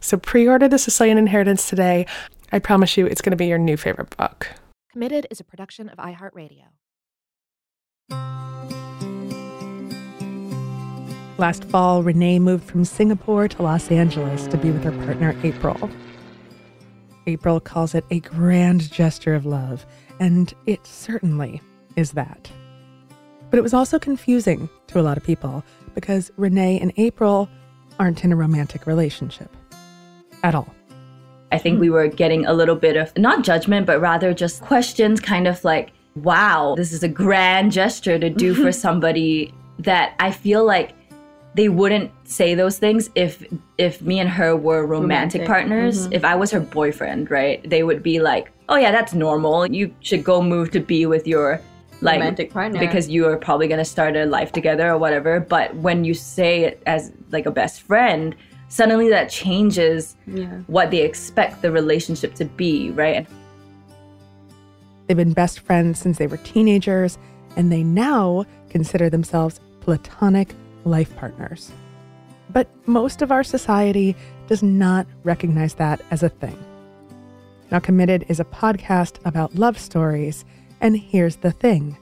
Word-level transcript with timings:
So 0.00 0.16
pre 0.16 0.48
order 0.48 0.68
The 0.68 0.78
Sicilian 0.78 1.18
Inheritance 1.18 1.68
today. 1.68 2.06
I 2.52 2.58
promise 2.58 2.96
you 2.96 3.06
it's 3.06 3.20
going 3.20 3.32
to 3.32 3.36
be 3.36 3.46
your 3.46 3.58
new 3.58 3.76
favorite 3.76 4.16
book. 4.16 4.48
Committed 4.90 5.26
is 5.30 5.40
a 5.40 5.44
production 5.44 5.88
of 5.88 5.98
iHeartRadio. 5.98 6.64
Last 11.36 11.64
fall, 11.64 12.02
Renee 12.02 12.38
moved 12.38 12.64
from 12.64 12.84
Singapore 12.84 13.46
to 13.48 13.62
Los 13.62 13.90
Angeles 13.90 14.46
to 14.48 14.56
be 14.56 14.70
with 14.70 14.82
her 14.82 14.92
partner, 14.92 15.36
April. 15.44 15.90
April 17.26 17.60
calls 17.60 17.94
it 17.94 18.04
a 18.10 18.20
grand 18.20 18.90
gesture 18.90 19.34
of 19.34 19.46
love, 19.46 19.84
and 20.18 20.54
it 20.66 20.84
certainly 20.86 21.60
is 21.96 22.12
that. 22.12 22.50
But 23.50 23.58
it 23.58 23.62
was 23.62 23.74
also 23.74 23.98
confusing 23.98 24.68
to 24.88 24.98
a 24.98 25.02
lot 25.02 25.16
of 25.16 25.22
people 25.22 25.62
because 25.94 26.32
Renee 26.36 26.80
and 26.80 26.92
April 26.96 27.48
aren't 28.00 28.24
in 28.24 28.32
a 28.32 28.36
romantic 28.36 28.86
relationship 28.86 29.54
at 30.42 30.54
all. 30.54 30.74
I 31.50 31.58
think 31.58 31.80
we 31.80 31.90
were 31.90 32.08
getting 32.08 32.44
a 32.46 32.52
little 32.52 32.76
bit 32.76 32.96
of 32.96 33.16
not 33.16 33.42
judgment, 33.42 33.86
but 33.86 34.00
rather 34.00 34.34
just 34.34 34.60
questions, 34.60 35.20
kind 35.20 35.46
of 35.46 35.64
like, 35.64 35.92
wow, 36.16 36.74
this 36.76 36.92
is 36.92 37.02
a 37.02 37.08
grand 37.08 37.72
gesture 37.72 38.18
to 38.18 38.28
do 38.28 38.54
for 38.54 38.72
somebody 38.86 39.54
that 39.78 40.14
I 40.18 40.30
feel 40.30 40.64
like 40.64 40.92
they 41.54 41.68
wouldn't 41.68 42.10
say 42.24 42.54
those 42.54 42.78
things 42.78 43.10
if 43.14 43.44
if 43.78 44.02
me 44.02 44.20
and 44.20 44.28
her 44.28 44.54
were 44.54 44.86
romantic, 44.86 45.40
romantic. 45.40 45.46
partners. 45.46 46.04
Mm-hmm. 46.04 46.12
If 46.12 46.24
I 46.24 46.36
was 46.36 46.50
her 46.50 46.60
boyfriend, 46.60 47.30
right? 47.30 47.68
They 47.68 47.82
would 47.82 48.02
be 48.02 48.20
like, 48.20 48.52
"Oh 48.68 48.76
yeah, 48.76 48.92
that's 48.92 49.14
normal. 49.14 49.66
You 49.66 49.94
should 50.00 50.22
go 50.24 50.42
move 50.42 50.70
to 50.72 50.80
be 50.80 51.06
with 51.06 51.26
your 51.26 51.60
like 52.00 52.20
romantic 52.20 52.52
partner 52.52 52.78
because 52.78 53.08
you 53.08 53.26
are 53.26 53.36
probably 53.36 53.66
going 53.66 53.78
to 53.78 53.84
start 53.84 54.16
a 54.16 54.26
life 54.26 54.52
together 54.52 54.90
or 54.90 54.98
whatever." 54.98 55.40
But 55.40 55.74
when 55.76 56.04
you 56.04 56.14
say 56.14 56.64
it 56.64 56.82
as 56.86 57.12
like 57.30 57.46
a 57.46 57.50
best 57.50 57.80
friend, 57.82 58.36
suddenly 58.68 59.08
that 59.08 59.30
changes 59.30 60.16
yeah. 60.26 60.58
what 60.66 60.90
they 60.90 61.02
expect 61.02 61.62
the 61.62 61.70
relationship 61.70 62.34
to 62.34 62.44
be, 62.44 62.90
right? 62.90 63.26
They've 65.06 65.16
been 65.16 65.32
best 65.32 65.60
friends 65.60 65.98
since 65.98 66.18
they 66.18 66.26
were 66.26 66.36
teenagers, 66.38 67.18
and 67.56 67.72
they 67.72 67.82
now 67.82 68.44
consider 68.68 69.08
themselves 69.08 69.60
platonic 69.80 70.54
life 70.84 71.16
partners. 71.16 71.72
But 72.50 72.68
most 72.86 73.22
of 73.22 73.32
our 73.32 73.42
society 73.42 74.14
does 74.46 74.62
not 74.62 75.06
recognize 75.24 75.74
that 75.74 76.00
as 76.10 76.22
a 76.22 76.28
thing. 76.28 76.58
Now, 77.70 77.78
Committed 77.78 78.24
is 78.28 78.40
a 78.40 78.44
podcast 78.44 79.18
about 79.26 79.54
love 79.54 79.78
stories, 79.78 80.44
and 80.80 80.96
here's 80.96 81.36
the 81.36 81.52
thing 81.52 81.96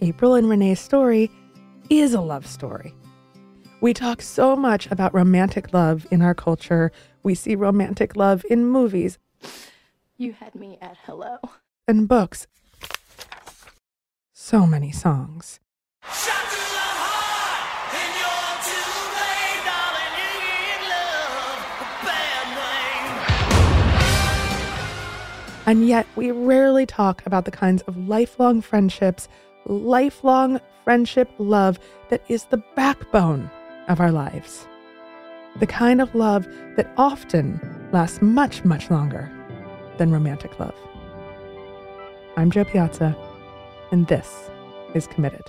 April 0.00 0.34
and 0.34 0.48
Renee's 0.48 0.80
story 0.80 1.30
is 1.90 2.14
a 2.14 2.20
love 2.20 2.46
story. 2.46 2.94
We 3.82 3.92
talk 3.92 4.22
so 4.22 4.54
much 4.54 4.88
about 4.92 5.12
romantic 5.12 5.74
love 5.74 6.06
in 6.12 6.22
our 6.22 6.34
culture. 6.34 6.92
We 7.24 7.34
see 7.34 7.56
romantic 7.56 8.14
love 8.14 8.44
in 8.48 8.64
movies. 8.64 9.18
You 10.16 10.34
had 10.34 10.54
me 10.54 10.78
at 10.80 10.98
hello. 11.04 11.38
And 11.88 12.06
books. 12.06 12.46
So 14.32 14.68
many 14.68 14.92
songs. 14.92 15.58
And 25.66 25.88
yet, 25.88 26.06
we 26.14 26.30
rarely 26.30 26.86
talk 26.86 27.26
about 27.26 27.46
the 27.46 27.50
kinds 27.50 27.82
of 27.82 27.96
lifelong 27.96 28.60
friendships, 28.60 29.26
lifelong 29.66 30.60
friendship 30.84 31.28
love 31.38 31.80
that 32.10 32.22
is 32.28 32.44
the 32.44 32.62
backbone 32.76 33.50
of 33.88 34.00
our 34.00 34.12
lives. 34.12 34.66
The 35.60 35.66
kind 35.66 36.00
of 36.00 36.14
love 36.14 36.46
that 36.76 36.90
often 36.96 37.60
lasts 37.92 38.22
much, 38.22 38.64
much 38.64 38.90
longer 38.90 39.30
than 39.98 40.10
romantic 40.10 40.58
love. 40.58 40.74
I'm 42.36 42.50
Jo 42.50 42.64
Piazza, 42.64 43.16
and 43.90 44.06
this 44.06 44.50
is 44.94 45.06
Committed. 45.06 45.44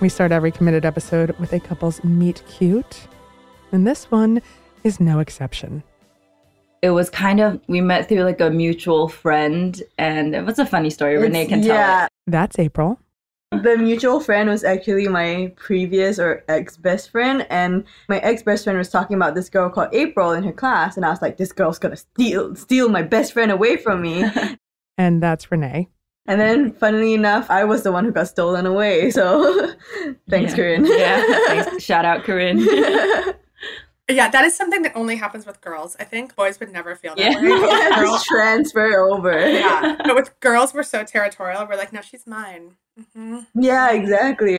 We 0.00 0.08
start 0.08 0.32
every 0.32 0.50
committed 0.50 0.86
episode 0.86 1.38
with 1.38 1.52
a 1.52 1.60
couple's 1.60 2.02
meet 2.02 2.42
cute, 2.48 3.06
and 3.70 3.86
this 3.86 4.10
one 4.10 4.40
is 4.82 4.98
no 4.98 5.18
exception. 5.18 5.82
It 6.80 6.90
was 6.90 7.10
kind 7.10 7.38
of, 7.38 7.60
we 7.68 7.82
met 7.82 8.08
through 8.08 8.22
like 8.22 8.40
a 8.40 8.48
mutual 8.48 9.08
friend, 9.08 9.82
and 9.98 10.34
it 10.34 10.42
was 10.46 10.58
a 10.58 10.64
funny 10.64 10.88
story. 10.88 11.16
It's, 11.16 11.22
Renee 11.22 11.44
can 11.44 11.60
tell 11.60 11.76
yeah. 11.76 12.04
it. 12.06 12.10
That's 12.26 12.58
April. 12.58 12.98
The 13.50 13.76
mutual 13.76 14.20
friend 14.20 14.48
was 14.48 14.64
actually 14.64 15.06
my 15.08 15.52
previous 15.56 16.18
or 16.18 16.44
ex 16.48 16.78
best 16.78 17.10
friend, 17.10 17.46
and 17.50 17.84
my 18.08 18.20
ex 18.20 18.42
best 18.42 18.64
friend 18.64 18.78
was 18.78 18.88
talking 18.88 19.16
about 19.16 19.34
this 19.34 19.50
girl 19.50 19.68
called 19.68 19.90
April 19.92 20.32
in 20.32 20.44
her 20.44 20.52
class, 20.52 20.96
and 20.96 21.04
I 21.04 21.10
was 21.10 21.20
like, 21.20 21.36
"This 21.36 21.52
girl's 21.52 21.78
gonna 21.78 21.96
steal 21.96 22.54
steal 22.54 22.88
my 22.88 23.02
best 23.02 23.34
friend 23.34 23.50
away 23.50 23.76
from 23.76 24.00
me." 24.00 24.24
and 24.98 25.22
that's 25.22 25.50
Renee. 25.50 25.88
And 26.26 26.40
then, 26.40 26.72
funnily 26.72 27.14
enough, 27.14 27.50
I 27.50 27.64
was 27.64 27.82
the 27.82 27.92
one 27.92 28.04
who 28.04 28.12
got 28.12 28.28
stolen 28.28 28.66
away. 28.66 29.10
So, 29.10 29.74
thanks, 30.30 30.52
yeah. 30.52 30.56
Corinne. 30.56 30.86
yeah, 30.86 31.24
thanks. 31.46 31.82
shout 31.82 32.04
out, 32.04 32.24
Corinne. 32.24 32.58
yeah, 34.08 34.28
that 34.28 34.44
is 34.44 34.54
something 34.54 34.82
that 34.82 34.92
only 34.94 35.16
happens 35.16 35.46
with 35.46 35.60
girls. 35.60 35.96
I 35.98 36.04
think 36.04 36.36
boys 36.36 36.60
would 36.60 36.72
never 36.72 36.94
feel 36.94 37.14
that 37.16 37.32
yeah. 37.32 37.40
way. 37.40 37.48
Yeah, 37.48 37.98
girls 37.98 38.24
transfer 38.24 39.08
over. 39.08 39.48
Yeah, 39.48 39.96
but 40.04 40.14
with 40.14 40.38
girls, 40.40 40.74
we're 40.74 40.82
so 40.82 41.04
territorial. 41.04 41.66
We're 41.66 41.76
like, 41.76 41.92
no, 41.92 42.00
she's 42.00 42.26
mine. 42.26 42.76
Mm-hmm. 42.98 43.60
Yeah, 43.60 43.92
exactly. 43.92 44.56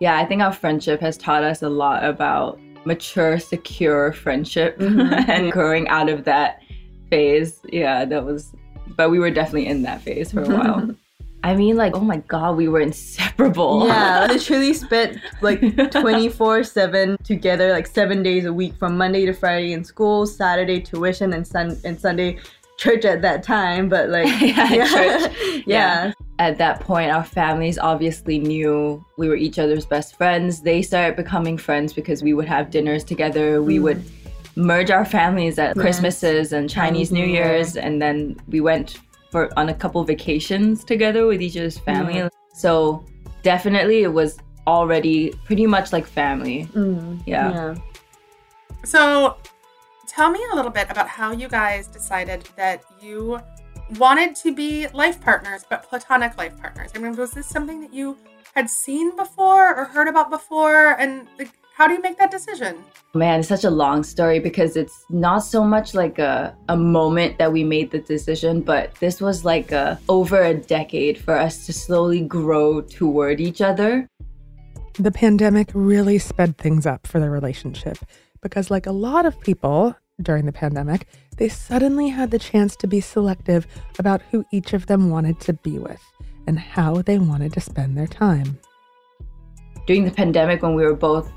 Yeah, 0.00 0.16
I 0.16 0.24
think 0.24 0.42
our 0.42 0.52
friendship 0.52 1.00
has 1.00 1.16
taught 1.16 1.42
us 1.42 1.62
a 1.62 1.68
lot 1.68 2.04
about 2.04 2.60
mature, 2.84 3.38
secure 3.38 4.12
friendship 4.12 4.78
mm-hmm. 4.78 5.30
and 5.30 5.50
growing 5.50 5.88
out 5.88 6.08
of 6.08 6.24
that 6.24 6.62
phase. 7.10 7.60
Yeah, 7.72 8.04
that 8.04 8.24
was 8.24 8.54
but 8.98 9.10
we 9.10 9.18
were 9.18 9.30
definitely 9.30 9.68
in 9.68 9.82
that 9.82 10.02
phase 10.02 10.32
for 10.32 10.42
a 10.42 10.48
while. 10.48 10.90
I 11.44 11.54
mean, 11.54 11.76
like, 11.76 11.94
oh 11.94 12.00
my 12.00 12.16
god, 12.16 12.56
we 12.56 12.66
were 12.66 12.80
inseparable. 12.80 13.86
Yeah, 13.86 14.26
literally 14.30 14.74
spent 14.74 15.20
like 15.40 15.60
24 15.92 16.64
7 16.64 17.16
together, 17.22 17.70
like 17.70 17.86
seven 17.86 18.24
days 18.24 18.44
a 18.44 18.52
week 18.52 18.74
from 18.74 18.98
Monday 18.98 19.24
to 19.24 19.32
Friday 19.32 19.72
in 19.72 19.84
school, 19.84 20.26
Saturday 20.26 20.80
tuition, 20.80 21.32
and, 21.32 21.46
sun- 21.46 21.78
and 21.84 21.98
Sunday 21.98 22.38
church 22.76 23.04
at 23.04 23.22
that 23.22 23.44
time. 23.44 23.88
But 23.88 24.08
like, 24.10 24.26
yeah, 24.40 24.72
yeah. 24.72 24.88
church. 24.88 25.32
yeah. 25.42 25.62
yeah. 25.66 26.12
At 26.40 26.58
that 26.58 26.80
point, 26.80 27.10
our 27.10 27.24
families 27.24 27.78
obviously 27.78 28.38
knew 28.38 29.04
we 29.16 29.28
were 29.28 29.36
each 29.36 29.58
other's 29.58 29.86
best 29.86 30.16
friends. 30.16 30.60
They 30.62 30.82
started 30.82 31.16
becoming 31.16 31.56
friends 31.56 31.92
because 31.92 32.22
we 32.22 32.32
would 32.32 32.46
have 32.46 32.70
dinners 32.70 33.04
together. 33.04 33.62
We 33.62 33.78
mm. 33.78 33.82
would 33.82 34.17
merge 34.58 34.90
our 34.90 35.04
families 35.04 35.58
at. 35.58 35.76
Christmases 35.76 36.52
and 36.52 36.68
Chinese 36.68 37.10
New 37.12 37.24
New 37.26 37.32
Year's, 37.32 37.76
and 37.76 38.02
then 38.02 38.36
we 38.48 38.60
went 38.60 38.98
for 39.30 39.48
on 39.58 39.68
a 39.68 39.74
couple 39.74 40.02
vacations 40.04 40.84
together 40.84 41.26
with 41.26 41.40
each 41.40 41.56
other's 41.56 41.78
family. 41.78 42.16
Yeah. 42.16 42.28
So 42.54 43.04
definitely, 43.42 44.02
it 44.02 44.12
was 44.12 44.38
already 44.66 45.32
pretty 45.46 45.66
much 45.66 45.92
like 45.92 46.06
family. 46.06 46.66
Mm, 46.74 47.22
Yeah. 47.26 47.50
yeah. 47.52 47.74
So, 48.84 49.36
tell 50.06 50.30
me 50.30 50.40
a 50.52 50.54
little 50.54 50.70
bit 50.70 50.90
about 50.90 51.08
how 51.08 51.32
you 51.32 51.48
guys 51.48 51.88
decided 51.88 52.48
that 52.56 52.84
you 53.00 53.40
wanted 53.98 54.36
to 54.36 54.54
be 54.54 54.86
life 54.88 55.20
partners, 55.20 55.64
but 55.68 55.82
platonic 55.88 56.36
life 56.36 56.56
partners. 56.60 56.90
I 56.94 56.98
mean, 56.98 57.16
was 57.16 57.32
this 57.32 57.46
something 57.46 57.80
that 57.80 57.92
you 57.92 58.16
had 58.54 58.68
seen 58.70 59.16
before 59.16 59.74
or 59.76 59.84
heard 59.84 60.08
about 60.08 60.30
before? 60.30 60.98
And 61.00 61.26
like, 61.38 61.52
how 61.78 61.86
do 61.86 61.94
you 61.94 62.02
make 62.02 62.18
that 62.18 62.32
decision? 62.32 62.76
Man, 63.14 63.38
it's 63.38 63.48
such 63.48 63.62
a 63.62 63.70
long 63.70 64.02
story 64.02 64.40
because 64.40 64.76
it's 64.76 65.04
not 65.10 65.38
so 65.38 65.62
much 65.62 65.94
like 65.94 66.18
a, 66.18 66.52
a 66.68 66.76
moment 66.76 67.38
that 67.38 67.52
we 67.52 67.62
made 67.62 67.92
the 67.92 68.00
decision, 68.00 68.62
but 68.62 68.92
this 68.96 69.20
was 69.20 69.44
like 69.44 69.70
a, 69.70 69.96
over 70.08 70.42
a 70.42 70.54
decade 70.54 71.16
for 71.16 71.38
us 71.38 71.66
to 71.66 71.72
slowly 71.72 72.22
grow 72.22 72.80
toward 72.80 73.40
each 73.40 73.60
other. 73.60 74.08
The 74.94 75.12
pandemic 75.12 75.70
really 75.72 76.18
sped 76.18 76.58
things 76.58 76.84
up 76.84 77.06
for 77.06 77.20
their 77.20 77.30
relationship 77.30 77.98
because, 78.40 78.72
like 78.72 78.86
a 78.86 78.92
lot 78.92 79.24
of 79.24 79.40
people 79.40 79.94
during 80.20 80.46
the 80.46 80.52
pandemic, 80.52 81.06
they 81.36 81.48
suddenly 81.48 82.08
had 82.08 82.32
the 82.32 82.40
chance 82.40 82.74
to 82.74 82.88
be 82.88 83.00
selective 83.00 83.68
about 84.00 84.20
who 84.32 84.44
each 84.52 84.72
of 84.72 84.86
them 84.86 85.10
wanted 85.10 85.38
to 85.42 85.52
be 85.52 85.78
with 85.78 86.02
and 86.48 86.58
how 86.58 87.02
they 87.02 87.18
wanted 87.18 87.52
to 87.52 87.60
spend 87.60 87.96
their 87.96 88.08
time. 88.08 88.58
During 89.86 90.04
the 90.04 90.10
pandemic, 90.10 90.62
when 90.62 90.74
we 90.74 90.84
were 90.84 90.92
both 90.92 91.32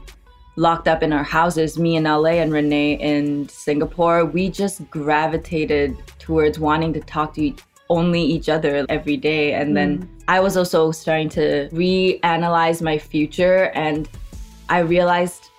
locked 0.56 0.88
up 0.88 1.04
in 1.04 1.14
our 1.14 1.24
houses, 1.24 1.80
me 1.80 1.96
in 1.96 2.04
LA 2.04 2.42
and 2.42 2.52
Renee 2.52 2.94
in 2.94 3.48
Singapore, 3.50 4.26
we 4.26 4.50
just 4.50 4.90
gravitated 4.90 5.98
towards 6.20 6.60
wanting 6.60 6.94
to 6.94 7.00
talk 7.00 7.34
to 7.36 7.42
each, 7.42 7.60
only 7.90 8.22
each 8.22 8.50
other 8.50 8.86
every 8.90 9.18
day. 9.18 9.54
And 9.54 9.76
then 9.76 10.00
mm. 10.00 10.08
I 10.28 10.40
was 10.40 10.58
also 10.58 10.92
starting 10.92 11.30
to 11.30 11.70
reanalyze 11.70 12.82
my 12.82 12.98
future, 12.98 13.72
and 13.74 14.10
I 14.70 14.80
realized 14.80 15.50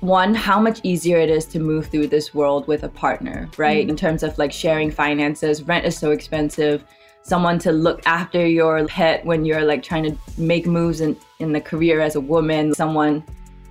one 0.00 0.34
how 0.34 0.60
much 0.60 0.80
easier 0.82 1.18
it 1.18 1.30
is 1.30 1.46
to 1.46 1.58
move 1.58 1.86
through 1.86 2.06
this 2.08 2.34
world 2.34 2.68
with 2.68 2.82
a 2.84 2.88
partner 2.88 3.48
right? 3.56 3.86
Mm. 3.86 3.90
In 3.90 3.96
terms 3.96 4.22
of 4.22 4.36
like 4.38 4.52
sharing 4.52 4.90
finances 4.90 5.62
rent 5.62 5.86
is 5.86 5.96
so 5.96 6.10
expensive. 6.10 6.84
Someone 7.22 7.58
to 7.60 7.72
look 7.72 8.06
after 8.06 8.46
your 8.46 8.86
pet 8.86 9.24
when 9.24 9.44
you're 9.44 9.64
like 9.64 9.82
trying 9.82 10.04
to 10.04 10.16
make 10.38 10.66
moves 10.66 11.00
in, 11.00 11.16
in 11.40 11.52
the 11.52 11.60
career 11.60 12.00
as 12.00 12.14
a 12.14 12.20
woman 12.20 12.74
someone 12.74 13.24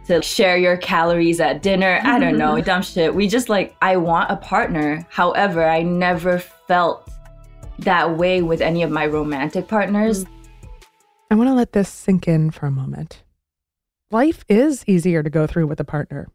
to 0.07 0.21
share 0.21 0.57
your 0.57 0.77
calories 0.77 1.39
at 1.39 1.61
dinner 1.61 1.99
i 2.03 2.19
don't 2.19 2.37
know 2.37 2.59
dumb 2.61 2.81
shit 2.81 3.13
we 3.13 3.27
just 3.27 3.49
like 3.49 3.75
i 3.81 3.97
want 3.97 4.29
a 4.31 4.35
partner 4.37 5.05
however 5.09 5.67
i 5.67 5.81
never 5.81 6.39
felt 6.39 7.09
that 7.79 8.17
way 8.17 8.41
with 8.41 8.61
any 8.61 8.83
of 8.83 8.91
my 8.91 9.05
romantic 9.05 9.67
partners 9.67 10.25
mm. 10.25 10.31
I 11.31 11.35
want 11.35 11.49
to 11.49 11.53
let 11.53 11.73
this 11.73 11.89
sink 11.89 12.27
in 12.27 12.51
for 12.51 12.67
a 12.67 12.71
moment. 12.71 13.23
Life 14.11 14.45
is 14.47 14.83
easier 14.87 15.23
to 15.23 15.29
go 15.29 15.47
through 15.47 15.65
with 15.67 15.79
a 15.79 15.83
partner. 15.83 16.27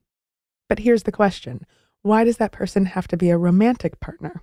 But 0.68 0.80
here's 0.80 1.04
the 1.04 1.12
question 1.12 1.64
why 2.02 2.24
does 2.24 2.38
that 2.38 2.52
person 2.52 2.86
have 2.86 3.06
to 3.08 3.16
be 3.16 3.30
a 3.30 3.38
romantic 3.38 4.00
partner? 4.00 4.42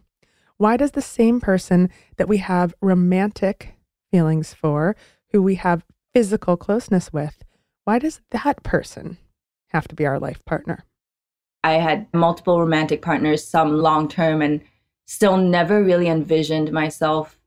Why 0.57 0.77
does 0.77 0.91
the 0.91 1.01
same 1.01 1.41
person 1.41 1.89
that 2.15 2.27
we 2.27 2.37
have 2.37 2.73
romantic 2.81 3.75
feelings 4.09 4.53
for, 4.53 4.95
who 5.31 5.41
we 5.41 5.55
have 5.55 5.85
physical 6.13 6.55
closeness 6.55 7.11
with, 7.11 7.43
why 7.87 7.99
does 7.99 8.19
that 8.31 8.61
person 8.63 9.17
have 9.69 9.87
to 9.87 9.95
be 9.95 10.05
our 10.05 10.19
life 10.19 10.43
partner? 10.43 10.83
I 11.63 11.75
had 11.75 12.05
multiple 12.13 12.59
romantic 12.59 13.01
partners, 13.01 13.47
some 13.47 13.77
long 13.77 14.09
term, 14.09 14.41
and 14.41 14.59
still 15.05 15.37
never 15.37 15.81
really 15.81 16.09
envisioned 16.09 16.69
myself 16.73 17.39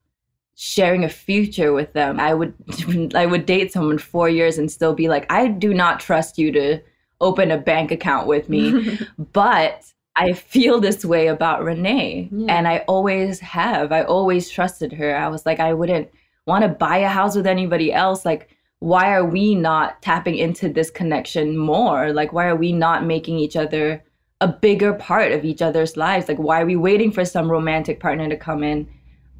sharing 0.54 1.04
a 1.04 1.10
future 1.10 1.74
with 1.74 1.92
them. 1.92 2.18
I 2.18 2.32
would 2.32 2.54
I 3.14 3.26
would 3.26 3.44
date 3.44 3.70
someone 3.70 3.98
4 3.98 4.30
years 4.30 4.56
and 4.56 4.72
still 4.72 4.94
be 4.94 5.08
like, 5.08 5.30
"I 5.30 5.46
do 5.48 5.74
not 5.74 6.00
trust 6.00 6.38
you 6.38 6.50
to 6.52 6.80
open 7.20 7.50
a 7.50 7.58
bank 7.58 7.90
account 7.90 8.26
with 8.26 8.48
me." 8.48 8.98
but 9.34 9.84
I 10.16 10.32
feel 10.32 10.80
this 10.80 11.04
way 11.04 11.26
about 11.26 11.62
Renee, 11.62 12.30
Yeah. 12.32 12.56
and 12.56 12.66
I 12.66 12.78
always 12.88 13.40
have. 13.40 13.92
I 13.92 14.04
always 14.04 14.48
trusted 14.48 14.90
her. 14.94 15.14
I 15.14 15.28
was 15.28 15.44
like, 15.44 15.60
I 15.60 15.74
wouldn't 15.74 16.08
want 16.46 16.62
to 16.62 16.68
buy 16.68 16.96
a 16.98 17.08
house 17.08 17.36
with 17.36 17.46
anybody 17.46 17.92
else 17.92 18.24
like 18.24 18.48
why 18.80 19.12
are 19.12 19.24
we 19.24 19.54
not 19.54 20.00
tapping 20.02 20.36
into 20.36 20.68
this 20.68 20.90
connection 20.90 21.56
more? 21.56 22.12
Like, 22.12 22.32
why 22.32 22.46
are 22.46 22.56
we 22.56 22.72
not 22.72 23.04
making 23.04 23.38
each 23.38 23.54
other 23.54 24.02
a 24.40 24.48
bigger 24.48 24.94
part 24.94 25.32
of 25.32 25.44
each 25.44 25.60
other's 25.62 25.96
lives? 25.98 26.28
Like, 26.28 26.38
why 26.38 26.62
are 26.62 26.66
we 26.66 26.76
waiting 26.76 27.12
for 27.12 27.24
some 27.24 27.50
romantic 27.50 28.00
partner 28.00 28.28
to 28.28 28.36
come 28.36 28.64
in 28.64 28.88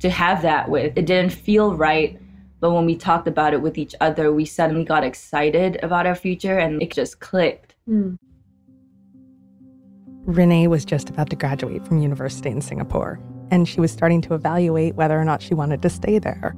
to 0.00 0.10
have 0.10 0.42
that 0.42 0.69
with? 0.69 0.96
It 0.96 1.06
didn't 1.06 1.32
feel 1.32 1.75
right. 1.75 2.20
But 2.60 2.72
when 2.72 2.84
we 2.84 2.94
talked 2.94 3.26
about 3.26 3.54
it 3.54 3.62
with 3.62 3.78
each 3.78 3.94
other, 4.02 4.31
we 4.31 4.44
suddenly 4.44 4.84
got 4.84 5.04
excited 5.04 5.82
about 5.82 6.06
our 6.06 6.14
future 6.14 6.58
and 6.58 6.82
it 6.82 6.92
just 6.92 7.20
clicked. 7.20 7.75
Mm. 7.88 8.19
Renee 10.26 10.66
was 10.66 10.84
just 10.84 11.08
about 11.08 11.31
to 11.31 11.37
graduate 11.37 11.87
from 11.87 11.98
university 12.02 12.50
in 12.50 12.60
Singapore, 12.60 13.19
and 13.50 13.66
she 13.66 13.81
was 13.81 13.90
starting 13.90 14.20
to 14.20 14.34
evaluate 14.34 14.94
whether 14.96 15.19
or 15.19 15.25
not 15.25 15.40
she 15.40 15.54
wanted 15.54 15.81
to 15.81 15.88
stay 15.88 16.19
there. 16.19 16.54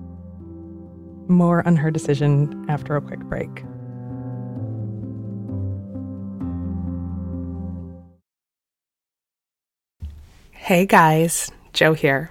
More 1.29 1.67
on 1.67 1.77
her 1.77 1.91
decision 1.91 2.65
after 2.69 2.97
a 2.97 3.01
quick 3.01 3.21
break. 3.21 3.65
Hey 10.51 10.87
guys, 10.87 11.51
Jo 11.73 11.93
here. 11.93 12.31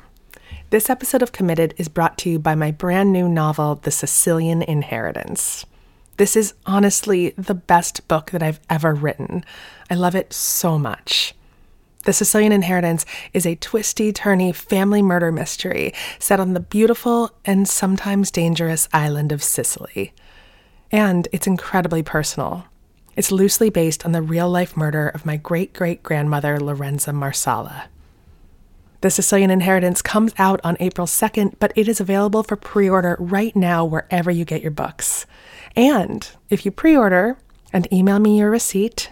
This 0.70 0.90
episode 0.90 1.22
of 1.22 1.34
Committed 1.34 1.74
is 1.78 1.90
brought 1.90 2.18
to 2.20 2.30
you 2.30 2.40
by 2.40 2.56
my 2.56 2.72
brand 2.72 3.12
new 3.12 3.28
novel, 3.28 3.76
The 3.76 3.92
Sicilian 3.92 4.62
Inheritance. 4.62 5.66
This 6.16 6.38
is 6.38 6.54
honestly 6.66 7.32
the 7.38 7.54
best 7.54 8.08
book 8.08 8.32
that 8.32 8.42
I've 8.42 8.62
ever 8.70 8.94
written. 8.94 9.44
I 9.90 9.96
love 9.96 10.16
it 10.16 10.32
so 10.32 10.80
much. 10.80 11.34
The 12.04 12.14
Sicilian 12.14 12.52
Inheritance 12.52 13.06
is 13.32 13.46
a 13.46 13.56
twisty, 13.56 14.12
turny 14.12 14.56
family 14.56 15.04
murder 15.04 15.32
mystery 15.32 15.94
set 16.18 16.40
on 16.40 16.54
the 16.54 16.60
beautiful 16.60 17.30
and 17.46 17.70
sometimes 17.70 18.32
dangerous 18.32 18.90
island 18.92 19.32
of 19.32 19.44
Sicily. 19.44 20.12
And 20.92 21.28
it's 21.32 21.46
incredibly 21.46 22.02
personal. 22.02 22.66
It's 23.16 23.32
loosely 23.32 23.70
based 23.70 24.04
on 24.04 24.14
the 24.14 24.22
real 24.22 24.50
life 24.50 24.76
murder 24.76 25.10
of 25.10 25.28
my 25.28 25.38
great 25.38 25.74
great 25.74 26.02
grandmother, 26.02 26.60
Lorenza 26.60 27.14
Marsala. 27.14 27.86
The 29.02 29.12
Sicilian 29.12 29.52
Inheritance 29.52 30.02
comes 30.02 30.34
out 30.40 30.60
on 30.64 30.78
April 30.80 31.06
2nd, 31.06 31.56
but 31.60 31.72
it 31.76 31.88
is 31.88 32.00
available 32.00 32.42
for 32.42 32.56
pre 32.56 32.90
order 32.90 33.16
right 33.20 33.56
now 33.56 33.86
wherever 33.86 34.32
you 34.32 34.44
get 34.44 34.64
your 34.64 34.72
books. 34.72 35.28
And 35.76 36.28
if 36.50 36.66
you 36.66 36.72
pre 36.72 36.98
order 36.98 37.38
and 37.72 37.92
email 37.94 38.18
me 38.18 38.40
your 38.40 38.50
receipt 38.50 39.12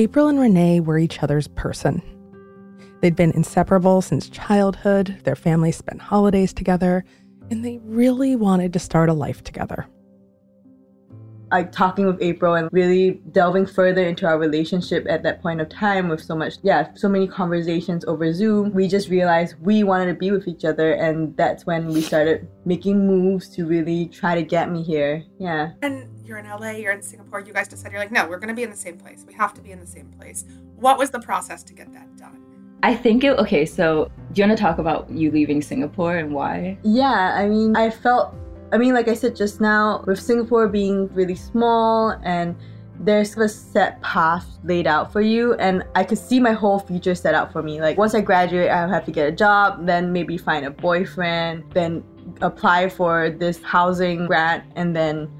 April 0.00 0.28
and 0.28 0.40
Renee 0.40 0.80
were 0.80 0.96
each 0.96 1.22
other's 1.22 1.46
person. 1.46 2.00
They'd 3.02 3.14
been 3.14 3.32
inseparable 3.32 4.00
since 4.00 4.30
childhood, 4.30 5.20
their 5.24 5.36
families 5.36 5.76
spent 5.76 6.00
holidays 6.00 6.54
together, 6.54 7.04
and 7.50 7.62
they 7.62 7.80
really 7.84 8.34
wanted 8.34 8.72
to 8.72 8.78
start 8.78 9.10
a 9.10 9.12
life 9.12 9.44
together. 9.44 9.86
Like 11.50 11.72
talking 11.72 12.06
with 12.06 12.20
April 12.20 12.54
and 12.54 12.68
really 12.72 13.20
delving 13.32 13.66
further 13.66 14.06
into 14.06 14.26
our 14.26 14.38
relationship 14.38 15.06
at 15.08 15.22
that 15.22 15.42
point 15.42 15.60
of 15.60 15.68
time 15.68 16.08
with 16.08 16.22
so 16.22 16.34
much, 16.34 16.54
yeah, 16.62 16.88
so 16.94 17.08
many 17.08 17.26
conversations 17.26 18.04
over 18.04 18.32
Zoom. 18.32 18.72
We 18.72 18.88
just 18.88 19.08
realized 19.08 19.56
we 19.60 19.82
wanted 19.82 20.06
to 20.06 20.14
be 20.14 20.30
with 20.30 20.46
each 20.46 20.64
other, 20.64 20.92
and 20.94 21.36
that's 21.36 21.66
when 21.66 21.88
we 21.88 22.00
started 22.00 22.48
making 22.64 23.06
moves 23.06 23.48
to 23.50 23.66
really 23.66 24.06
try 24.06 24.34
to 24.34 24.42
get 24.42 24.70
me 24.70 24.82
here. 24.82 25.24
Yeah. 25.38 25.72
And 25.82 26.08
you're 26.24 26.38
in 26.38 26.46
LA, 26.46 26.70
you're 26.70 26.92
in 26.92 27.02
Singapore, 27.02 27.40
you 27.40 27.52
guys 27.52 27.68
decided 27.68 27.92
you're 27.92 28.00
like, 28.00 28.12
no, 28.12 28.28
we're 28.28 28.38
going 28.38 28.48
to 28.48 28.54
be 28.54 28.62
in 28.62 28.70
the 28.70 28.76
same 28.76 28.96
place. 28.96 29.24
We 29.26 29.34
have 29.34 29.52
to 29.54 29.60
be 29.60 29.72
in 29.72 29.80
the 29.80 29.86
same 29.86 30.06
place. 30.18 30.44
What 30.76 30.98
was 30.98 31.10
the 31.10 31.20
process 31.20 31.62
to 31.64 31.74
get 31.74 31.92
that 31.92 32.16
done? 32.16 32.40
I 32.82 32.94
think 32.94 33.24
it 33.24 33.38
okay, 33.38 33.66
so 33.66 34.10
do 34.32 34.40
you 34.40 34.48
want 34.48 34.56
to 34.56 34.62
talk 34.62 34.78
about 34.78 35.10
you 35.10 35.30
leaving 35.30 35.60
Singapore 35.60 36.16
and 36.16 36.32
why? 36.32 36.78
Yeah, 36.82 37.34
I 37.36 37.46
mean, 37.48 37.76
I 37.76 37.90
felt, 37.90 38.34
I 38.72 38.78
mean, 38.78 38.94
like 38.94 39.08
I 39.08 39.14
said 39.14 39.34
just 39.34 39.60
now, 39.60 40.04
with 40.06 40.20
Singapore 40.20 40.68
being 40.68 41.12
really 41.12 41.34
small 41.34 42.10
and 42.22 42.56
there's 43.02 43.36
a 43.36 43.48
set 43.48 44.00
path 44.02 44.46
laid 44.62 44.86
out 44.86 45.10
for 45.10 45.22
you, 45.22 45.54
and 45.54 45.82
I 45.94 46.04
could 46.04 46.18
see 46.18 46.38
my 46.38 46.52
whole 46.52 46.78
future 46.78 47.14
set 47.14 47.34
out 47.34 47.50
for 47.50 47.62
me. 47.62 47.80
Like, 47.80 47.96
once 47.96 48.14
I 48.14 48.20
graduate, 48.20 48.70
I'll 48.70 48.90
have 48.90 49.06
to 49.06 49.10
get 49.10 49.26
a 49.26 49.32
job, 49.32 49.86
then 49.86 50.12
maybe 50.12 50.36
find 50.36 50.66
a 50.66 50.70
boyfriend, 50.70 51.64
then 51.72 52.04
apply 52.42 52.90
for 52.90 53.30
this 53.30 53.62
housing 53.62 54.26
grant, 54.26 54.64
and 54.76 54.94
then 54.94 55.30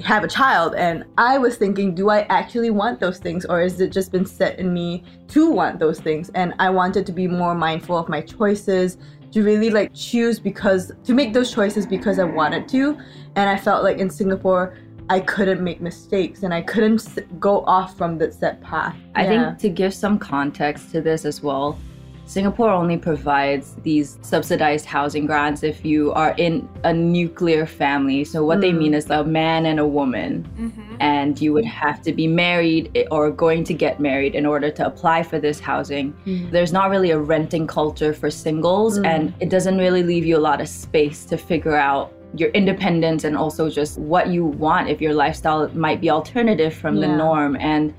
have 0.00 0.24
a 0.24 0.28
child 0.28 0.74
and 0.74 1.04
i 1.16 1.38
was 1.38 1.56
thinking 1.56 1.94
do 1.94 2.10
i 2.10 2.22
actually 2.22 2.70
want 2.70 2.98
those 2.98 3.18
things 3.18 3.44
or 3.44 3.60
is 3.60 3.80
it 3.80 3.92
just 3.92 4.10
been 4.10 4.26
set 4.26 4.58
in 4.58 4.72
me 4.72 5.04
to 5.28 5.48
want 5.48 5.78
those 5.78 6.00
things 6.00 6.28
and 6.34 6.54
i 6.58 6.68
wanted 6.68 7.06
to 7.06 7.12
be 7.12 7.28
more 7.28 7.54
mindful 7.54 7.96
of 7.96 8.08
my 8.08 8.20
choices 8.20 8.96
to 9.32 9.42
really 9.42 9.70
like 9.70 9.92
choose 9.94 10.38
because 10.38 10.92
to 11.04 11.12
make 11.14 11.32
those 11.32 11.50
choices 11.52 11.86
because 11.86 12.18
i 12.18 12.24
wanted 12.24 12.68
to 12.68 12.96
and 13.36 13.48
i 13.50 13.56
felt 13.56 13.82
like 13.82 13.98
in 13.98 14.08
singapore 14.10 14.76
i 15.10 15.18
couldn't 15.20 15.62
make 15.62 15.80
mistakes 15.80 16.42
and 16.42 16.52
i 16.54 16.60
couldn't 16.60 17.00
go 17.40 17.64
off 17.66 17.96
from 17.96 18.18
the 18.18 18.30
set 18.30 18.60
path 18.62 18.94
I 19.14 19.24
Yeah. 19.24 19.28
think 19.30 19.58
to 19.60 19.68
give 19.68 19.92
some 19.94 20.18
context 20.18 20.90
to 20.92 21.00
this 21.02 21.24
as 21.26 21.42
well, 21.42 21.78
Singapore 22.24 22.70
only 22.70 22.96
provides 22.96 23.74
these 23.82 24.18
subsidized 24.22 24.86
housing 24.86 25.26
grants 25.26 25.62
if 25.62 25.84
you 25.84 26.12
are 26.12 26.34
in 26.38 26.66
a 26.84 26.92
nuclear 26.92 27.66
family. 27.66 28.24
So, 28.24 28.44
what 28.44 28.60
they 28.62 28.70
Mm. 28.72 28.78
mean 28.78 28.94
is 28.94 29.10
a 29.10 29.22
man 29.24 29.66
and 29.66 29.78
a 29.78 29.86
woman, 29.86 30.46
Mm-hmm. 30.58 30.94
and 31.00 31.40
you 31.40 31.52
would 31.52 31.64
have 31.66 32.00
to 32.02 32.12
be 32.12 32.26
married 32.26 33.06
or 33.10 33.30
going 33.30 33.64
to 33.64 33.74
get 33.74 34.00
married 34.00 34.34
in 34.34 34.46
order 34.46 34.70
to 34.70 34.86
apply 34.86 35.24
for 35.24 35.38
this 35.38 35.60
housing. 35.60 36.14
Mm. 36.26 36.50
There's 36.50 36.72
not 36.72 36.88
really 36.90 37.10
a 37.10 37.18
renting 37.18 37.66
culture 37.66 38.14
for 38.14 38.30
singles, 38.30 38.98
Mm. 38.98 39.06
and 39.06 39.34
it 39.40 39.50
doesn't 39.50 39.76
really 39.78 40.02
leave 40.02 40.24
you 40.24 40.38
a 40.38 40.44
lot 40.50 40.60
of 40.60 40.68
space 40.68 41.24
to 41.26 41.36
figure 41.36 41.76
out 41.76 42.12
your 42.34 42.48
independence 42.50 43.24
and 43.24 43.36
also 43.36 43.68
just 43.68 43.98
what 43.98 44.28
you 44.28 44.42
want 44.46 44.88
if 44.88 45.02
your 45.02 45.12
lifestyle 45.12 45.68
might 45.74 46.00
be 46.00 46.08
alternative 46.08 46.72
from 46.72 46.98
the 47.00 47.06
norm. 47.08 47.58
And 47.60 47.92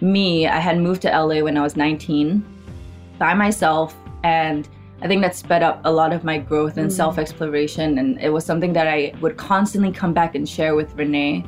me, 0.00 0.48
I 0.48 0.58
had 0.58 0.78
moved 0.80 1.02
to 1.02 1.08
LA 1.10 1.42
when 1.42 1.56
I 1.56 1.62
was 1.62 1.76
19 1.76 2.42
by 3.18 3.34
myself 3.34 3.94
and 4.24 4.68
I 5.00 5.06
think 5.06 5.22
that 5.22 5.36
sped 5.36 5.62
up 5.62 5.80
a 5.84 5.92
lot 5.92 6.12
of 6.12 6.24
my 6.24 6.38
growth 6.38 6.76
and 6.76 6.88
Mm. 6.90 6.92
self-exploration 6.92 7.98
and 7.98 8.18
it 8.20 8.30
was 8.30 8.44
something 8.44 8.72
that 8.72 8.88
I 8.88 9.12
would 9.20 9.36
constantly 9.36 9.92
come 9.92 10.12
back 10.12 10.34
and 10.34 10.48
share 10.48 10.74
with 10.74 10.92
Renee. 10.96 11.44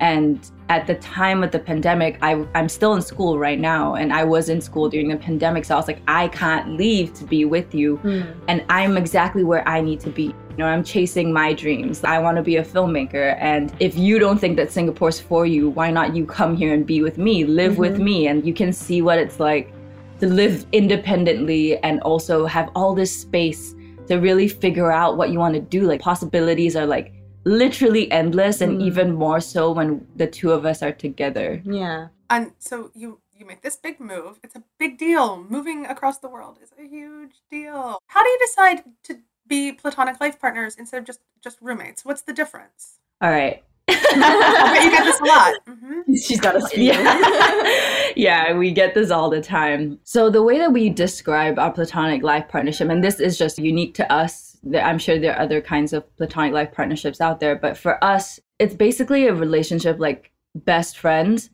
And 0.00 0.40
at 0.70 0.86
the 0.86 0.94
time 0.94 1.44
of 1.44 1.50
the 1.50 1.58
pandemic, 1.58 2.16
I, 2.22 2.42
I'm 2.54 2.70
still 2.70 2.94
in 2.94 3.02
school 3.02 3.38
right 3.38 3.60
now 3.60 3.96
and 3.96 4.14
I 4.14 4.24
was 4.24 4.48
in 4.48 4.62
school 4.62 4.88
during 4.88 5.08
the 5.08 5.16
pandemic. 5.16 5.66
So 5.66 5.74
I 5.74 5.76
was 5.76 5.86
like, 5.86 6.00
I 6.08 6.28
can't 6.28 6.78
leave 6.78 7.12
to 7.14 7.24
be 7.24 7.44
with 7.44 7.74
you 7.74 7.98
Mm. 8.02 8.24
and 8.48 8.64
I'm 8.70 8.96
exactly 8.96 9.44
where 9.44 9.66
I 9.68 9.82
need 9.82 10.00
to 10.00 10.10
be. 10.10 10.24
You 10.24 10.62
know, 10.64 10.66
I'm 10.66 10.82
chasing 10.82 11.34
my 11.34 11.52
dreams. 11.52 12.02
I 12.02 12.18
want 12.18 12.38
to 12.38 12.42
be 12.42 12.56
a 12.56 12.64
filmmaker. 12.64 13.36
And 13.38 13.74
if 13.78 13.98
you 13.98 14.18
don't 14.18 14.38
think 14.38 14.56
that 14.56 14.72
Singapore's 14.72 15.20
for 15.20 15.44
you, 15.44 15.68
why 15.68 15.90
not 15.90 16.16
you 16.16 16.24
come 16.24 16.56
here 16.56 16.72
and 16.72 16.86
be 16.86 17.02
with 17.02 17.18
me, 17.18 17.44
live 17.44 17.76
with 17.76 17.98
Mhm. 17.98 18.04
me, 18.04 18.26
and 18.28 18.46
you 18.46 18.54
can 18.54 18.72
see 18.72 19.02
what 19.02 19.18
it's 19.18 19.38
like 19.38 19.70
to 20.20 20.26
live 20.26 20.66
independently 20.72 21.76
and 21.78 22.00
also 22.02 22.46
have 22.46 22.70
all 22.74 22.94
this 22.94 23.14
space 23.20 23.74
to 24.08 24.16
really 24.16 24.48
figure 24.48 24.90
out 24.92 25.16
what 25.16 25.30
you 25.30 25.38
want 25.38 25.54
to 25.54 25.60
do. 25.60 25.82
Like 25.82 26.00
possibilities 26.00 26.76
are 26.76 26.86
like 26.86 27.12
literally 27.44 28.10
endless 28.10 28.60
and 28.60 28.78
Mm. 28.80 28.82
even 28.86 29.14
more 29.14 29.40
so 29.40 29.72
when 29.72 30.06
the 30.16 30.26
two 30.26 30.52
of 30.52 30.64
us 30.66 30.82
are 30.82 30.92
together. 30.92 31.60
yeah 31.64 32.08
And 32.30 32.52
so 32.58 32.90
you 32.94 33.20
you 33.38 33.44
make 33.46 33.60
this 33.60 33.76
big 33.76 34.00
move. 34.00 34.40
It's 34.42 34.56
a 34.56 34.62
big 34.78 34.96
deal. 34.96 35.44
Moving 35.44 35.84
across 35.86 36.18
the 36.18 36.28
world 36.28 36.58
is 36.62 36.72
a 36.78 36.88
huge 36.88 37.34
deal. 37.50 37.98
How 38.06 38.22
do 38.22 38.28
you 38.30 38.38
decide 38.46 38.82
to 39.04 39.18
be 39.46 39.72
platonic 39.72 40.18
life 40.20 40.40
partners 40.40 40.76
instead 40.76 40.98
of 40.98 41.04
just 41.04 41.20
just 41.44 41.58
roommates? 41.60 42.04
What's 42.04 42.22
the 42.22 42.32
difference? 42.32 42.98
All 43.20 43.30
right. 43.30 43.62
I 43.88 44.72
bet 44.74 44.84
you 44.84 44.90
get 44.90 45.04
this 45.04 45.20
a 45.20 45.24
lot. 45.24 45.54
hmm 45.66 46.14
she's 46.14 46.40
got 46.40 46.56
a 46.56 46.60
speed 46.62 46.86
yeah. 46.94 48.12
yeah, 48.16 48.52
we 48.56 48.72
get 48.72 48.94
this 48.94 49.10
all 49.10 49.30
the 49.30 49.40
time. 49.40 49.98
So 50.04 50.30
the 50.30 50.42
way 50.42 50.58
that 50.58 50.72
we 50.72 50.88
describe 50.88 51.58
our 51.58 51.72
platonic 51.72 52.22
life 52.22 52.48
partnership, 52.48 52.88
and 52.88 53.02
this 53.02 53.20
is 53.20 53.38
just 53.38 53.58
unique 53.58 53.94
to 53.94 54.12
us. 54.12 54.56
there- 54.62 54.82
I'm 54.84 54.98
sure 54.98 55.18
there 55.18 55.34
are 55.36 55.40
other 55.42 55.60
kinds 55.60 55.92
of 55.92 56.04
platonic 56.16 56.52
life 56.52 56.72
partnerships 56.72 57.20
out 57.20 57.40
there, 57.40 57.56
but 57.56 57.76
for 57.76 58.02
us, 58.02 58.40
it's 58.58 58.74
basically 58.74 59.26
a 59.26 59.34
relationship 59.34 59.98
like 59.98 60.32
best 60.54 60.98
friends, 60.98 61.50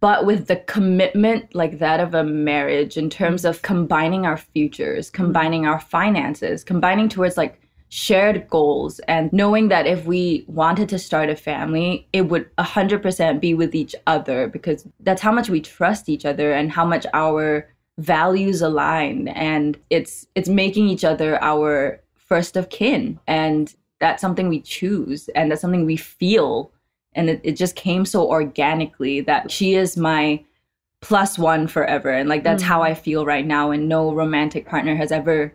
but 0.00 0.24
with 0.26 0.46
the 0.46 0.56
commitment 0.56 1.54
like 1.54 1.78
that 1.78 2.00
of 2.00 2.14
a 2.14 2.24
marriage 2.24 2.96
in 2.96 3.10
terms 3.10 3.44
of 3.44 3.62
combining 3.62 4.24
our 4.26 4.36
futures, 4.36 5.10
combining 5.10 5.66
our 5.66 5.80
finances, 5.80 6.64
combining 6.64 7.08
towards 7.08 7.36
like 7.36 7.59
shared 7.90 8.48
goals 8.48 9.00
and 9.00 9.32
knowing 9.32 9.68
that 9.68 9.84
if 9.84 10.06
we 10.06 10.44
wanted 10.46 10.88
to 10.88 10.98
start 10.98 11.28
a 11.28 11.34
family, 11.34 12.06
it 12.12 12.22
would 12.22 12.48
100% 12.56 13.40
be 13.40 13.52
with 13.52 13.74
each 13.74 13.96
other 14.06 14.46
because 14.46 14.86
that's 15.00 15.20
how 15.20 15.32
much 15.32 15.50
we 15.50 15.60
trust 15.60 16.08
each 16.08 16.24
other 16.24 16.52
and 16.52 16.70
how 16.70 16.84
much 16.84 17.04
our 17.12 17.68
values 17.98 18.62
align. 18.62 19.26
And 19.28 19.76
it's 19.90 20.26
it's 20.36 20.48
making 20.48 20.88
each 20.88 21.04
other 21.04 21.42
our 21.42 22.00
first 22.14 22.56
of 22.56 22.70
kin. 22.70 23.18
And 23.26 23.74
that's 23.98 24.20
something 24.20 24.48
we 24.48 24.60
choose 24.60 25.28
and 25.34 25.50
that's 25.50 25.60
something 25.60 25.84
we 25.84 25.96
feel. 25.96 26.70
And 27.14 27.28
it, 27.28 27.40
it 27.42 27.56
just 27.56 27.74
came 27.74 28.06
so 28.06 28.24
organically 28.28 29.20
that 29.22 29.50
she 29.50 29.74
is 29.74 29.96
my 29.96 30.44
plus 31.00 31.40
one 31.40 31.66
forever. 31.66 32.10
And 32.10 32.28
like 32.28 32.44
that's 32.44 32.62
how 32.62 32.82
mm. 32.82 32.84
i 32.84 32.94
feel 32.94 33.26
right 33.26 33.44
now. 33.44 33.72
And 33.72 33.88
no 33.88 34.14
romantic 34.14 34.64
partner 34.64 34.94
has 34.94 35.10
ever 35.10 35.52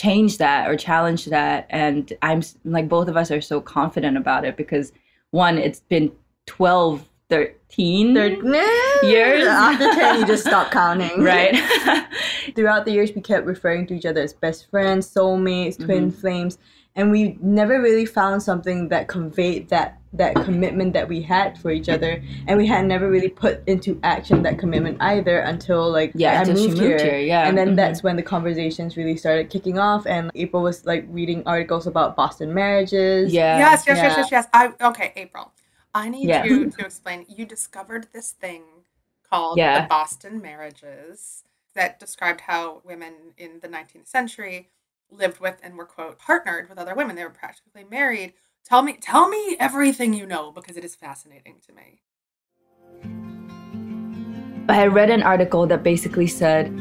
changed 0.00 0.38
that 0.38 0.68
or 0.68 0.76
challenge 0.76 1.26
that. 1.26 1.66
And 1.70 2.12
i'm 2.22 2.40
like 2.64 2.88
both 2.88 3.08
of 3.08 3.16
us 3.16 3.30
are 3.30 3.40
so 3.52 3.60
confident 3.60 4.16
about 4.16 4.44
it 4.44 4.56
because 4.56 4.92
one 5.30 5.58
it's 5.58 5.80
been 5.80 6.10
12 6.46 7.06
13 7.28 8.14
Third, 8.14 8.38
Years? 9.04 9.46
after 9.64 9.88
10 9.92 10.20
you 10.20 10.26
just 10.26 10.44
stop 10.44 10.70
counting. 10.72 11.22
Right. 11.32 11.54
Throughout 12.56 12.84
the 12.84 12.90
years 12.92 13.12
we 13.14 13.20
kept 13.20 13.46
referring 13.46 13.86
to 13.86 13.94
each 13.94 14.06
other 14.06 14.20
as 14.22 14.32
best 14.32 14.68
friends 14.70 15.06
soulmates 15.14 15.76
twin 15.84 16.10
Mm-hmm. 16.10 16.20
flames. 16.20 16.58
And 16.96 17.12
we 17.12 17.38
never 17.40 17.80
really 17.80 18.04
found 18.06 18.42
something 18.42 18.88
that 18.88 19.06
conveyed 19.06 19.68
that 19.68 19.99
that 20.12 20.34
commitment 20.44 20.92
that 20.92 21.08
we 21.08 21.22
had 21.22 21.56
for 21.58 21.70
each 21.70 21.88
other 21.88 22.20
and 22.48 22.58
we 22.58 22.66
had 22.66 22.84
never 22.84 23.08
really 23.08 23.28
put 23.28 23.62
into 23.68 23.98
action 24.02 24.42
that 24.42 24.58
commitment 24.58 24.96
either 25.00 25.38
until 25.40 25.88
like 25.90 26.10
Yeah, 26.14 26.32
I 26.32 26.40
until 26.40 26.56
she 26.56 26.66
moved, 26.68 26.80
moved 26.80 27.00
here. 27.00 27.10
here, 27.12 27.18
yeah. 27.20 27.46
and 27.48 27.56
then 27.56 27.70
Mhm. 27.70 27.76
that's 27.76 28.02
when 28.02 28.16
the 28.16 28.22
conversations 28.22 28.96
really 28.96 29.16
started 29.16 29.50
kicking 29.50 29.78
off 29.78 30.06
and 30.06 30.30
april 30.34 30.64
was 30.64 30.84
like 30.84 31.06
reading 31.10 31.44
articles 31.46 31.86
about 31.86 32.16
boston 32.16 32.52
marriages 32.52 33.32
yeah 33.32 33.58
yes, 33.58 33.84
yes, 33.86 33.98
yes, 33.98 34.14
yes, 34.16 34.28
yes. 34.32 34.46
I 34.52 34.72
okay, 34.80 35.12
April. 35.14 35.52
I 35.94 36.08
need 36.08 36.28
Yeah. 36.28 36.44
you 36.44 36.70
to 36.70 36.84
explain. 36.84 37.26
You 37.28 37.44
discovered 37.46 38.06
this 38.12 38.30
thing 38.32 38.62
called 39.28 39.58
Yeah. 39.58 39.82
the 39.82 39.88
Boston 39.88 40.40
marriages 40.40 41.42
that 41.74 41.98
described 41.98 42.42
how 42.42 42.80
women 42.84 43.14
in 43.36 43.58
the 43.60 43.68
19th 43.68 44.06
century 44.06 44.68
lived 45.10 45.40
with 45.40 45.56
and 45.64 45.76
were 45.76 45.84
quote 45.84 46.18
partnered 46.18 46.68
with 46.68 46.78
other 46.78 46.94
women. 46.94 47.16
They 47.16 47.24
were 47.24 47.30
practically 47.30 47.84
married. 47.90 48.34
Tell 48.64 48.82
me, 48.82 48.98
tell 49.00 49.28
me 49.28 49.56
everything 49.58 50.14
you 50.14 50.26
know 50.26 50.52
because 50.52 50.76
it 50.76 50.84
is 50.84 50.94
fascinating 50.94 51.56
to 51.66 51.72
me. 51.72 52.02
I 54.68 54.74
had 54.74 54.94
read 54.94 55.10
an 55.10 55.22
article 55.22 55.66
that 55.66 55.82
basically 55.82 56.28
said 56.28 56.72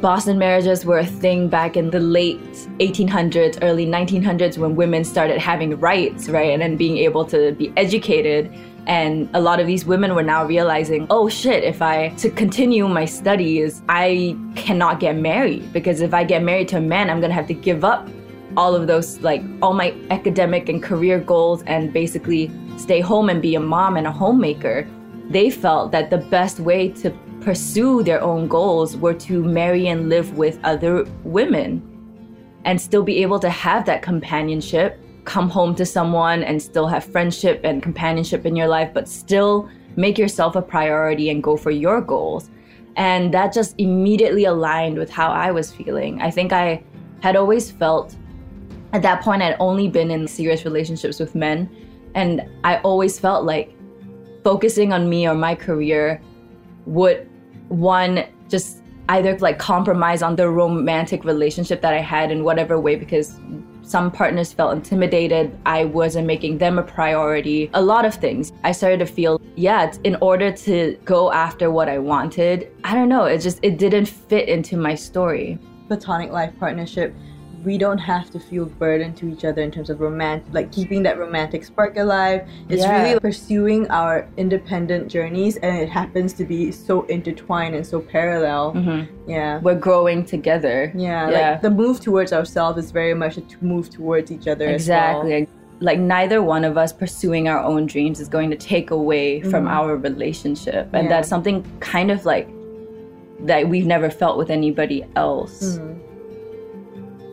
Boston 0.00 0.38
marriages 0.38 0.84
were 0.84 0.98
a 0.98 1.06
thing 1.06 1.48
back 1.48 1.76
in 1.76 1.90
the 1.90 2.00
late 2.00 2.42
1800s, 2.78 3.58
early 3.62 3.86
1900s 3.86 4.58
when 4.58 4.76
women 4.76 5.04
started 5.04 5.38
having 5.38 5.78
rights, 5.78 6.28
right? 6.28 6.50
And 6.50 6.60
then 6.60 6.76
being 6.76 6.98
able 6.98 7.24
to 7.26 7.52
be 7.52 7.72
educated. 7.76 8.52
And 8.86 9.30
a 9.32 9.40
lot 9.40 9.60
of 9.60 9.66
these 9.66 9.86
women 9.86 10.14
were 10.14 10.22
now 10.22 10.44
realizing, 10.44 11.06
oh 11.08 11.28
shit, 11.28 11.64
if 11.64 11.80
I 11.80 12.08
to 12.16 12.30
continue 12.30 12.86
my 12.88 13.06
studies, 13.06 13.82
I 13.88 14.36
cannot 14.56 15.00
get 15.00 15.16
married 15.16 15.72
because 15.72 16.02
if 16.02 16.12
I 16.12 16.24
get 16.24 16.42
married 16.42 16.68
to 16.68 16.78
a 16.78 16.82
man, 16.82 17.08
I'm 17.08 17.20
gonna 17.20 17.32
have 17.32 17.46
to 17.46 17.54
give 17.54 17.82
up 17.84 18.08
all 18.56 18.74
of 18.74 18.86
those 18.86 19.18
like 19.20 19.42
all 19.62 19.72
my 19.72 19.94
academic 20.10 20.68
and 20.68 20.82
career 20.82 21.18
goals 21.18 21.62
and 21.66 21.92
basically 21.92 22.50
stay 22.76 23.00
home 23.00 23.28
and 23.28 23.40
be 23.42 23.54
a 23.54 23.60
mom 23.60 23.96
and 23.96 24.06
a 24.06 24.12
homemaker 24.12 24.88
they 25.30 25.50
felt 25.50 25.90
that 25.92 26.10
the 26.10 26.18
best 26.18 26.60
way 26.60 26.88
to 26.88 27.10
pursue 27.40 28.02
their 28.02 28.22
own 28.22 28.46
goals 28.46 28.96
were 28.96 29.14
to 29.14 29.42
marry 29.42 29.88
and 29.88 30.08
live 30.08 30.36
with 30.36 30.58
other 30.64 31.04
women 31.24 31.82
and 32.64 32.80
still 32.80 33.02
be 33.02 33.22
able 33.22 33.38
to 33.38 33.50
have 33.50 33.84
that 33.86 34.02
companionship 34.02 35.00
come 35.24 35.48
home 35.48 35.74
to 35.74 35.86
someone 35.86 36.42
and 36.42 36.60
still 36.60 36.86
have 36.86 37.04
friendship 37.04 37.60
and 37.64 37.82
companionship 37.82 38.44
in 38.46 38.54
your 38.56 38.68
life 38.68 38.90
but 38.92 39.08
still 39.08 39.68
make 39.96 40.18
yourself 40.18 40.56
a 40.56 40.62
priority 40.62 41.30
and 41.30 41.42
go 41.42 41.56
for 41.56 41.70
your 41.70 42.00
goals. 42.00 42.50
And 42.96 43.34
that 43.34 43.52
just 43.52 43.74
immediately 43.78 44.44
aligned 44.44 44.98
with 44.98 45.10
how 45.10 45.28
i 45.28 45.50
was 45.50 45.72
feeling. 45.72 46.20
I 46.22 46.30
think 46.30 46.52
i 46.52 46.82
had 47.20 47.36
always 47.36 47.70
felt 47.70 48.14
at 48.94 49.02
that 49.02 49.20
point 49.22 49.42
i'd 49.42 49.56
only 49.60 49.88
been 49.88 50.10
in 50.10 50.26
serious 50.26 50.64
relationships 50.64 51.20
with 51.20 51.34
men 51.34 51.68
and 52.14 52.42
i 52.64 52.78
always 52.78 53.18
felt 53.18 53.44
like 53.44 53.76
focusing 54.42 54.92
on 54.92 55.08
me 55.08 55.26
or 55.28 55.34
my 55.34 55.54
career 55.54 56.20
would 56.86 57.28
one 57.68 58.24
just 58.48 58.82
either 59.08 59.36
like 59.38 59.58
compromise 59.58 60.22
on 60.22 60.36
the 60.36 60.48
romantic 60.48 61.24
relationship 61.24 61.82
that 61.82 61.92
I 61.92 62.00
had 62.00 62.30
in 62.30 62.44
whatever 62.44 62.78
way 62.80 62.96
because 62.96 63.38
some 63.82 64.10
partners 64.10 64.52
felt 64.52 64.72
intimidated. 64.72 65.58
I 65.66 65.84
wasn't 65.84 66.26
making 66.26 66.58
them 66.58 66.78
a 66.78 66.82
priority. 66.82 67.70
A 67.74 67.82
lot 67.82 68.06
of 68.06 68.14
things. 68.14 68.52
I 68.64 68.72
started 68.72 68.98
to 69.00 69.06
feel, 69.06 69.40
yeah, 69.56 69.92
in 70.04 70.16
order 70.22 70.50
to 70.52 70.98
go 71.04 71.30
after 71.32 71.70
what 71.70 71.88
I 71.88 71.98
wanted, 71.98 72.70
I 72.82 72.94
don't 72.94 73.10
know, 73.10 73.24
it 73.24 73.38
just 73.38 73.58
it 73.62 73.78
didn't 73.78 74.06
fit 74.06 74.48
into 74.48 74.76
my 74.76 74.94
story. 74.94 75.58
Platonic 75.88 76.30
life 76.30 76.52
partnership 76.58 77.14
we 77.64 77.78
don't 77.78 77.98
have 77.98 78.30
to 78.30 78.38
feel 78.38 78.66
burdened 78.66 79.16
to 79.16 79.28
each 79.28 79.44
other 79.44 79.62
in 79.62 79.70
terms 79.70 79.90
of 79.90 80.00
romance, 80.00 80.46
like 80.52 80.70
keeping 80.70 81.02
that 81.04 81.18
romantic 81.18 81.64
spark 81.64 81.96
alive. 81.96 82.46
It's 82.68 82.82
Yeah. 82.82 83.02
really 83.02 83.20
pursuing 83.20 83.90
our 83.90 84.26
independent 84.36 85.08
journeys, 85.08 85.56
and 85.56 85.76
it 85.78 85.88
happens 85.88 86.32
to 86.34 86.44
be 86.44 86.70
so 86.70 87.02
intertwined 87.02 87.74
and 87.74 87.86
so 87.86 88.00
parallel. 88.00 88.74
Mm-hmm. 88.74 89.30
Yeah. 89.30 89.60
We're 89.60 89.74
growing 89.74 90.24
together. 90.24 90.92
Yeah, 90.94 91.30
Yeah. 91.30 91.50
like 91.50 91.62
the 91.62 91.70
move 91.70 92.00
towards 92.00 92.32
ourselves 92.32 92.78
is 92.84 92.90
very 92.90 93.14
much 93.14 93.36
a 93.38 93.40
t- 93.40 93.56
move 93.60 93.90
towards 93.90 94.30
each 94.30 94.46
other. 94.46 94.68
Exactly. 94.68 95.48
Like 95.80 95.98
neither 95.98 96.42
one 96.42 96.64
of 96.64 96.78
us 96.78 96.92
pursuing 96.92 97.48
our 97.48 97.58
own 97.58 97.86
dreams 97.86 98.20
is 98.20 98.28
going 98.28 98.50
to 98.50 98.56
take 98.56 98.90
away 98.90 99.40
from 99.40 99.64
mm-hmm. 99.64 99.78
our 99.78 99.96
relationship. 99.96 100.88
And 100.92 101.04
Yeah. 101.04 101.14
that's 101.16 101.28
something 101.28 101.64
kind 101.80 102.10
of 102.10 102.24
like 102.24 102.48
that 103.40 103.68
we've 103.68 103.86
never 103.86 104.08
felt 104.10 104.38
with 104.38 104.50
anybody 104.50 105.04
else. 105.16 105.78
Mm-hmm. 105.78 106.00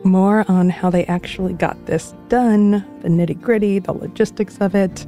More 0.04 0.44
on 0.50 0.68
how 0.68 0.90
they 0.90 1.04
actually 1.06 1.52
got 1.52 1.86
this 1.86 2.12
done, 2.28 2.84
the 3.02 3.08
nitty 3.08 3.40
gritty, 3.40 3.78
the 3.78 3.92
logistics 3.92 4.58
of 4.58 4.74
it, 4.74 5.06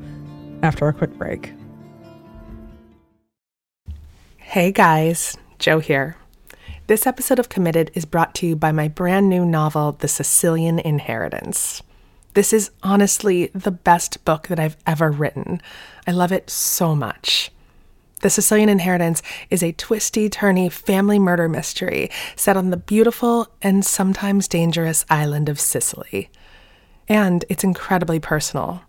after 0.63 0.87
a 0.87 0.93
quick 0.93 1.13
break. 1.19 1.53
Hey 4.37 4.71
guys, 4.71 5.37
Jo 5.59 5.81
here. 5.81 6.17
This 6.87 7.09
episode 7.09 7.41
of 7.41 7.49
Committed 7.49 7.91
is 7.95 8.05
brought 8.05 8.35
to 8.37 8.47
you 8.47 8.55
by 8.55 8.71
my 8.71 8.87
brand 8.87 9.29
new 9.29 9.45
novel, 9.45 9.93
The 9.93 10.07
Sicilian 10.07 10.79
Inheritance. 10.79 11.83
This 12.35 12.53
is 12.53 12.71
honestly 12.83 13.47
the 13.49 13.73
best 13.73 14.25
book 14.25 14.47
that 14.47 14.61
I've 14.61 14.77
ever 14.87 15.11
written. 15.11 15.61
I 16.07 16.13
love 16.13 16.31
it 16.31 16.51
so 16.51 16.95
much. 16.95 17.51
The 18.25 18.31
Sicilian 18.31 18.71
Inheritance 18.71 19.21
is 19.51 19.63
a 19.63 19.73
twisty, 19.73 20.31
turny 20.31 20.73
family 20.73 21.19
murder 21.19 21.47
mystery 21.47 22.11
set 22.37 22.57
on 22.57 22.71
the 22.71 22.79
beautiful 22.79 23.49
and 23.61 23.85
sometimes 23.85 24.49
dangerous 24.49 25.05
island 25.11 25.51
of 25.51 25.61
Sicily. 25.61 26.31
And 27.07 27.45
it's 27.51 27.65
incredibly 27.65 28.19
personal. 28.19 28.81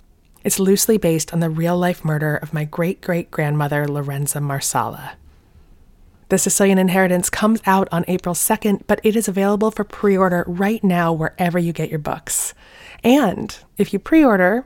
It's 0.45 0.57
loosely 0.57 0.97
based 0.97 1.33
on 1.33 1.41
the 1.41 1.49
real 1.49 1.77
life 1.77 2.05
murder 2.05 2.37
of 2.37 2.53
my 2.53 2.63
great 2.63 3.01
great 3.01 3.29
grandmother, 3.29 3.85
Lorenza 3.89 4.39
Marsala. 4.39 5.17
The 6.29 6.37
Sicilian 6.37 6.77
Inheritance 6.77 7.29
comes 7.29 7.59
out 7.65 7.89
on 7.91 8.05
April 8.07 8.35
2nd, 8.35 8.83
but 8.87 9.01
it 9.03 9.17
is 9.17 9.27
available 9.27 9.69
for 9.69 9.83
pre 9.83 10.15
order 10.15 10.45
right 10.47 10.81
now 10.81 11.11
wherever 11.11 11.59
you 11.59 11.73
get 11.73 11.89
your 11.89 11.99
books. 11.99 12.53
And 13.03 13.53
if 13.77 13.91
you 13.91 13.99
pre 13.99 14.23
order 14.23 14.65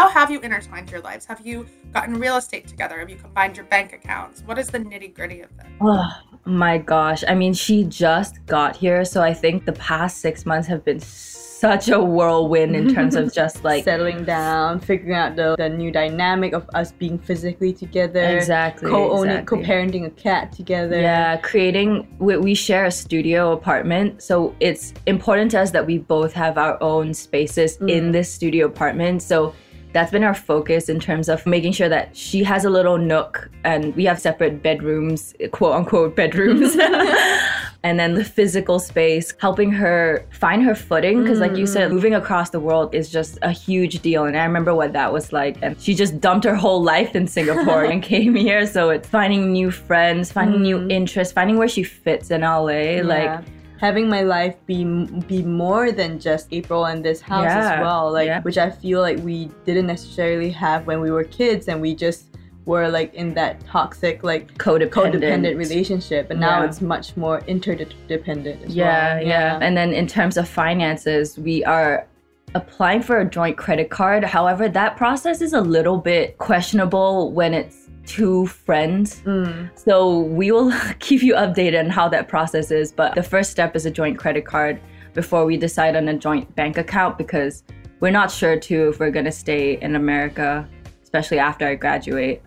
How 0.00 0.08
have 0.08 0.30
you 0.30 0.40
intertwined 0.40 0.90
your 0.90 1.02
lives? 1.02 1.26
Have 1.26 1.46
you 1.46 1.66
gotten 1.92 2.14
real 2.14 2.38
estate 2.38 2.66
together? 2.66 2.98
Have 3.00 3.10
you 3.10 3.16
combined 3.16 3.58
your 3.58 3.66
bank 3.66 3.92
accounts? 3.92 4.42
What 4.46 4.58
is 4.58 4.68
the 4.68 4.78
nitty 4.78 5.12
gritty 5.12 5.42
of 5.42 5.54
this? 5.58 5.66
Oh 5.78 6.10
my 6.46 6.78
gosh. 6.78 7.22
I 7.28 7.34
mean, 7.34 7.52
she 7.52 7.84
just 7.84 8.42
got 8.46 8.74
here. 8.74 9.04
So 9.04 9.20
I 9.20 9.34
think 9.34 9.66
the 9.66 9.74
past 9.74 10.22
six 10.22 10.46
months 10.46 10.66
have 10.68 10.86
been 10.86 11.00
such 11.00 11.90
a 11.90 12.02
whirlwind 12.02 12.74
in 12.74 12.94
terms 12.94 13.14
of 13.14 13.30
just 13.34 13.62
like. 13.62 13.84
settling 13.84 14.24
down, 14.24 14.80
figuring 14.80 15.16
out 15.16 15.36
the, 15.36 15.54
the 15.58 15.68
new 15.68 15.90
dynamic 15.90 16.54
of 16.54 16.66
us 16.72 16.92
being 16.92 17.18
physically 17.18 17.74
together, 17.74 18.22
Exactly, 18.22 18.88
co-owning, 18.88 19.32
exactly. 19.32 19.62
co-parenting 19.62 20.06
a 20.06 20.10
cat 20.10 20.50
together. 20.50 20.98
Yeah, 20.98 21.36
creating, 21.36 22.08
we, 22.18 22.38
we 22.38 22.54
share 22.54 22.86
a 22.86 22.90
studio 22.90 23.52
apartment. 23.52 24.22
So 24.22 24.56
it's 24.60 24.94
important 25.04 25.50
to 25.50 25.60
us 25.60 25.72
that 25.72 25.84
we 25.84 25.98
both 25.98 26.32
have 26.32 26.56
our 26.56 26.82
own 26.82 27.12
spaces 27.12 27.76
in 27.82 28.08
mm. 28.08 28.12
this 28.12 28.32
studio 28.32 28.64
apartment. 28.64 29.20
So 29.20 29.54
that's 29.92 30.10
been 30.10 30.22
our 30.22 30.34
focus 30.34 30.88
in 30.88 31.00
terms 31.00 31.28
of 31.28 31.44
making 31.46 31.72
sure 31.72 31.88
that 31.88 32.16
she 32.16 32.44
has 32.44 32.64
a 32.64 32.70
little 32.70 32.98
nook 32.98 33.50
and 33.64 33.94
we 33.96 34.04
have 34.04 34.20
separate 34.20 34.62
bedrooms, 34.62 35.34
quote 35.52 35.74
unquote 35.74 36.14
bedrooms. 36.14 36.76
and 37.82 37.98
then 37.98 38.14
the 38.14 38.24
physical 38.24 38.78
space, 38.78 39.32
helping 39.38 39.72
her 39.72 40.24
find 40.30 40.62
her 40.62 40.74
footing. 40.74 41.22
Because, 41.22 41.40
like 41.40 41.56
you 41.56 41.66
said, 41.66 41.90
mm. 41.90 41.94
moving 41.94 42.14
across 42.14 42.50
the 42.50 42.60
world 42.60 42.94
is 42.94 43.10
just 43.10 43.38
a 43.42 43.50
huge 43.50 44.00
deal. 44.00 44.24
And 44.24 44.36
I 44.36 44.44
remember 44.44 44.74
what 44.74 44.92
that 44.92 45.12
was 45.12 45.32
like. 45.32 45.56
And 45.62 45.80
she 45.80 45.94
just 45.94 46.20
dumped 46.20 46.44
her 46.44 46.54
whole 46.54 46.82
life 46.82 47.16
in 47.16 47.26
Singapore 47.26 47.84
and 47.84 48.02
came 48.14 48.34
here. 48.34 48.66
So 48.66 48.90
it's 48.90 49.08
finding 49.08 49.52
new 49.52 49.70
friends, 49.70 50.30
finding 50.30 50.62
new 50.62 50.78
mm. 50.78 50.92
interests, 50.92 51.32
finding 51.32 51.56
where 51.56 51.68
she 51.68 51.82
fits 51.82 52.30
in 52.30 52.42
LA. 52.42 52.68
Yeah. 52.68 53.02
Like, 53.02 53.44
having 53.80 54.08
my 54.08 54.22
life 54.22 54.56
be 54.66 54.84
be 55.26 55.42
more 55.42 55.90
than 55.90 56.18
just 56.20 56.48
April 56.52 56.84
and 56.86 57.02
this 57.04 57.20
house 57.20 57.44
Yeah, 57.44 57.72
as 57.72 57.80
well, 57.80 58.12
like 58.12 58.26
yeah. 58.26 58.42
which 58.42 58.58
I 58.58 58.68
feel 58.70 59.00
like 59.00 59.18
we 59.20 59.50
didn't 59.64 59.86
necessarily 59.86 60.50
have 60.50 60.86
when 60.86 61.00
we 61.00 61.10
were 61.10 61.24
kids, 61.24 61.66
and 61.68 61.80
we 61.80 61.94
just 61.94 62.26
were 62.66 62.88
like 62.88 63.14
in 63.14 63.32
that 63.34 63.64
toxic 63.66 64.22
like 64.22 64.44
codependent. 64.58 64.90
codependent 65.22 65.56
relationship, 65.56 66.30
and 66.30 66.38
now 66.38 66.60
Yeah. 66.60 66.66
it's 66.66 66.80
much 66.82 67.16
more 67.16 67.40
interdependent 67.46 68.62
as 68.66 68.76
Yeah, 68.76 69.14
well. 69.16 69.26
yeah. 69.26 69.58
And 69.62 69.76
then 69.76 69.92
in 69.94 70.06
terms 70.06 70.36
of 70.36 70.46
finances, 70.46 71.38
we 71.38 71.64
are 71.64 72.06
applying 72.54 73.00
for 73.00 73.18
a 73.20 73.24
joint 73.24 73.56
credit 73.56 73.88
card. 73.90 74.24
However, 74.24 74.68
that 74.68 74.96
process 74.96 75.40
is 75.40 75.52
a 75.52 75.60
little 75.60 75.96
bit 75.96 76.36
questionable 76.38 77.32
when 77.32 77.54
it's 77.54 77.88
two 78.10 78.46
friends. 78.46 79.22
Mm. 79.22 79.70
So 79.78 80.18
we 80.18 80.50
will 80.50 80.72
keep 80.98 81.22
you 81.22 81.34
updated 81.34 81.78
on 81.78 81.90
how 81.90 82.08
that 82.08 82.26
process 82.26 82.70
is. 82.72 82.90
But 82.90 83.14
the 83.14 83.22
first 83.22 83.50
step 83.50 83.76
is 83.76 83.86
a 83.86 83.90
joint 83.90 84.18
credit 84.18 84.44
card 84.44 84.80
before 85.14 85.44
we 85.44 85.56
decide 85.56 85.94
on 85.94 86.08
a 86.08 86.14
joint 86.14 86.54
bank 86.56 86.76
account 86.76 87.18
because 87.18 87.62
we're 88.00 88.10
not 88.10 88.30
sure 88.30 88.58
too 88.58 88.88
if 88.88 88.98
we're 88.98 89.10
gonna 89.12 89.30
stay 89.30 89.78
in 89.80 89.94
America, 89.94 90.68
especially 91.02 91.38
after 91.38 91.66
I 91.66 91.76
graduate. 91.76 92.42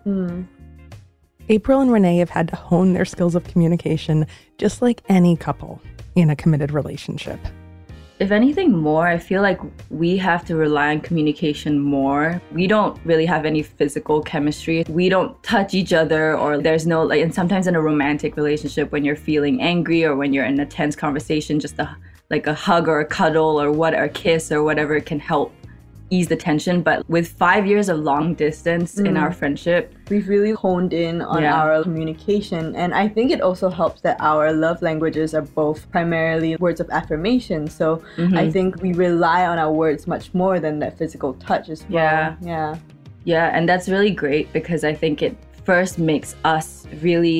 April 1.49 1.79
and 1.79 1.91
Renee 1.91 2.17
have 2.17 2.29
had 2.29 2.47
to 2.49 2.55
hone 2.55 2.93
their 2.93 3.05
skills 3.05 3.35
of 3.35 3.43
communication 3.45 4.25
just 4.57 4.81
like 4.81 5.01
any 5.07 5.35
couple 5.37 5.81
in 6.15 6.29
a 6.29 6.35
committed 6.35 6.71
relationship. 6.71 7.39
If 8.19 8.31
anything 8.31 8.71
more, 8.71 9.07
I 9.07 9.17
feel 9.17 9.41
like 9.41 9.59
we 9.89 10.17
have 10.17 10.45
to 10.45 10.55
rely 10.55 10.91
on 10.91 11.01
communication 11.01 11.79
more. 11.79 12.39
We 12.51 12.67
don't 12.67 12.99
really 13.03 13.25
have 13.25 13.43
any 13.43 13.63
physical 13.63 14.21
chemistry. 14.21 14.85
We 14.87 15.09
don't 15.09 15.41
touch 15.41 15.73
each 15.73 15.93
other, 15.93 16.37
or 16.37 16.59
there's 16.59 16.85
no, 16.85 17.03
like, 17.03 17.21
and 17.21 17.33
sometimes 17.33 17.65
in 17.65 17.75
a 17.75 17.81
romantic 17.81 18.37
relationship, 18.37 18.91
when 18.91 19.03
you're 19.03 19.15
feeling 19.15 19.61
angry 19.61 20.05
or 20.05 20.15
when 20.15 20.31
you're 20.31 20.45
in 20.45 20.59
a 20.59 20.65
tense 20.65 20.95
conversation, 20.95 21.59
just 21.59 21.79
a 21.79 21.97
like 22.29 22.47
a 22.47 22.53
hug 22.53 22.87
or 22.87 22.99
a 22.99 23.05
cuddle 23.05 23.61
or 23.61 23.71
what, 23.71 23.93
a 23.93 24.07
kiss 24.09 24.51
or 24.51 24.63
whatever 24.63 24.99
can 24.99 25.19
help 25.19 25.53
ease 26.13 26.27
the 26.33 26.35
tension. 26.49 26.75
But 26.81 26.97
with 27.15 27.27
five 27.45 27.63
years 27.71 27.87
of 27.89 27.97
long 28.11 28.35
distance 28.35 28.89
in 29.09 29.15
our 29.21 29.31
friendship, 29.39 29.83
we've 30.09 30.27
really 30.35 30.51
honed 30.63 30.93
in 30.93 31.15
on 31.21 31.41
Yeah. 31.41 31.59
our 31.61 31.83
communication 31.83 32.63
and 32.81 32.89
i 32.93 33.05
think 33.15 33.27
it 33.35 33.41
also 33.47 33.67
helps 33.81 33.99
that 34.07 34.17
our 34.31 34.45
love 34.65 34.77
languages 34.89 35.29
are 35.37 35.45
both 35.63 35.79
primarily 35.95 36.51
words 36.65 36.79
of 36.83 36.87
affirmation 36.99 37.59
so 37.79 37.85
Mm-hmm. 38.17 38.37
i 38.43 38.45
think 38.55 38.69
we 38.85 38.91
rely 39.09 39.41
on 39.51 39.57
our 39.63 39.71
words 39.83 40.01
much 40.15 40.25
more 40.41 40.55
than 40.65 40.75
that 40.83 40.93
physical 41.01 41.31
touch 41.47 41.65
as 41.75 41.81
well 41.83 41.93
Yeah. 41.99 42.35
yeah 42.53 42.69
Yeah, 43.33 43.55
and 43.55 43.63
that's 43.69 43.87
really 43.95 44.11
great 44.23 44.45
because 44.57 44.81
I 44.91 44.93
think 45.01 45.15
it 45.27 45.33
first 45.69 45.93
makes 46.11 46.29
us 46.55 46.65
really 47.07 47.39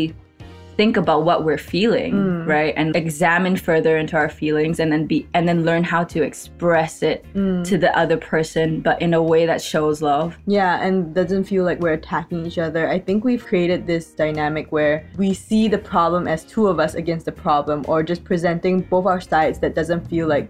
think 0.78 0.98
about 0.98 1.24
what 1.24 1.44
we're 1.44 1.58
feeling, 1.58 2.14
mm. 2.14 2.48
right? 2.48 2.74
And 2.78 2.96
examine 2.96 3.56
further 3.56 3.98
into 3.98 4.16
our 4.16 4.30
feelings 4.30 4.80
and 4.80 4.92
then 4.92 5.06
be 5.06 5.28
and 5.34 5.48
then 5.48 5.64
learn 5.64 5.84
how 5.84 6.04
to 6.04 6.22
express 6.24 7.02
it 7.04 7.26
mm. 7.34 7.64
to 7.66 7.78
the 7.78 7.96
other 7.98 8.18
person 8.18 8.82
but 8.82 9.02
in 9.02 9.14
a 9.14 9.22
way 9.22 9.46
that 9.46 9.62
shows 9.62 10.02
love. 10.02 10.38
yeah 10.46 10.82
and 10.84 11.14
doesn't 11.14 11.46
feel 11.46 11.64
like 11.64 11.80
we're 11.80 11.94
attacking 11.94 12.46
each 12.46 12.58
other 12.58 12.90
i 12.90 13.00
think 13.00 13.24
we've 13.24 13.46
created 13.46 13.88
this 13.88 14.12
dynamic 14.12 14.72
where 14.72 15.06
we 15.18 15.34
see 15.34 15.68
the 15.68 15.78
problem 15.78 16.28
as 16.28 16.44
two 16.44 16.68
of 16.68 16.80
us 16.80 16.94
against 16.96 17.26
the 17.26 17.32
problem 17.32 17.84
or 17.88 18.04
just 18.04 18.24
presenting 18.24 18.82
both 18.82 19.06
our 19.06 19.22
sides 19.22 19.60
that 19.60 19.74
doesn't 19.76 20.08
feel 20.08 20.28
like 20.28 20.50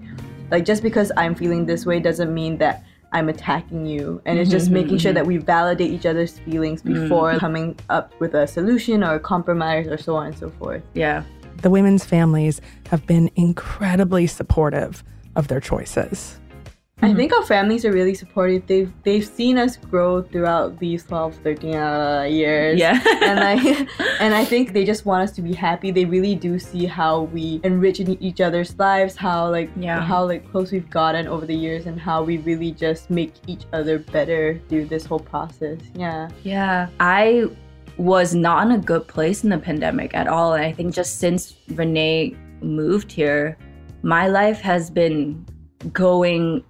like 0.52 0.66
just 0.66 0.84
because 0.84 1.12
i'm 1.18 1.36
feeling 1.36 1.66
this 1.66 1.86
way 1.86 2.00
doesn't 2.00 2.34
mean 2.34 2.58
that 2.58 2.84
I'm 3.14 3.30
attacking 3.30 3.86
you. 3.86 4.22
And 4.26 4.40
it's 4.40 4.50
just 4.50 4.66
mm-hmm, 4.66 4.74
making 4.74 4.98
sure 4.98 5.12
mm-hmm. 5.12 5.16
that 5.16 5.28
we 5.28 5.38
validate 5.38 5.92
each 5.92 6.06
other's 6.06 6.40
feelings 6.40 6.82
mm-hmm. 6.82 7.04
before 7.04 7.38
coming 7.38 7.78
up 7.90 8.14
with 8.20 8.34
a 8.34 8.48
solution 8.48 9.04
or 9.04 9.16
a 9.16 9.20
compromise 9.20 9.88
or 9.88 9.98
so 9.98 10.16
on 10.16 10.28
and 10.28 10.38
so 10.38 10.50
forth. 10.50 10.82
Yeah. 10.94 11.24
The 11.62 11.70
women's 11.70 12.04
families 12.04 12.60
have 12.88 13.06
been 13.06 13.30
incredibly 13.36 14.28
supportive 14.28 15.04
of 15.36 15.48
their 15.48 15.60
choices. 15.60 16.40
I 17.02 17.14
think 17.14 17.34
our 17.34 17.44
families 17.44 17.84
are 17.86 17.92
really 17.92 18.14
supportive. 18.14 18.66
They've 18.66 18.92
they've 19.04 19.26
seen 19.26 19.58
us 19.58 19.76
grow 19.76 20.22
throughout 20.22 20.80
these 20.80 21.04
12, 21.04 21.36
13 21.44 21.76
uh, 21.76 22.22
years. 22.30 22.80
Yeah. 22.80 23.02
and 23.24 23.40
I 23.40 23.88
and 24.22 24.34
I 24.34 24.46
think 24.46 24.72
they 24.74 24.86
just 24.86 25.06
want 25.06 25.24
us 25.24 25.36
to 25.36 25.42
be 25.42 25.54
happy. 25.54 25.92
They 25.92 26.06
really 26.06 26.36
do 26.36 26.58
see 26.58 26.86
how 26.86 27.24
we 27.24 27.60
enrich 27.64 28.00
in 28.00 28.22
each 28.24 28.40
other's 28.40 28.78
lives, 28.80 29.16
how 29.18 29.50
like 29.50 29.70
Yeah. 29.76 30.00
how 30.02 30.26
like 30.26 30.50
close 30.50 30.72
we've 30.72 30.90
gotten 30.90 31.28
over 31.28 31.46
the 31.46 31.56
years 31.56 31.88
and 31.88 32.00
how 32.00 32.24
we 32.24 32.38
really 32.38 32.72
just 32.72 33.10
make 33.10 33.34
each 33.48 33.66
other 33.74 34.00
better 34.00 34.62
through 34.70 34.86
this 34.86 35.06
whole 35.06 35.20
process. 35.20 35.80
Yeah. 35.96 36.30
Yeah. 36.44 36.88
I 37.00 37.50
was 37.98 38.34
not 38.34 38.66
in 38.68 38.72
a 38.72 38.78
good 38.80 39.08
place 39.08 39.44
in 39.44 39.50
the 39.50 39.58
pandemic 39.58 40.16
at 40.16 40.28
all. 40.28 40.54
And 40.54 40.64
I 40.64 40.72
think 40.72 40.94
just 40.96 41.20
since 41.20 41.56
Renee 41.70 42.36
moved 42.62 43.12
here, 43.12 43.58
my 44.04 44.28
life 44.28 44.62
has 44.62 44.90
been 44.90 45.46
going 45.92 46.64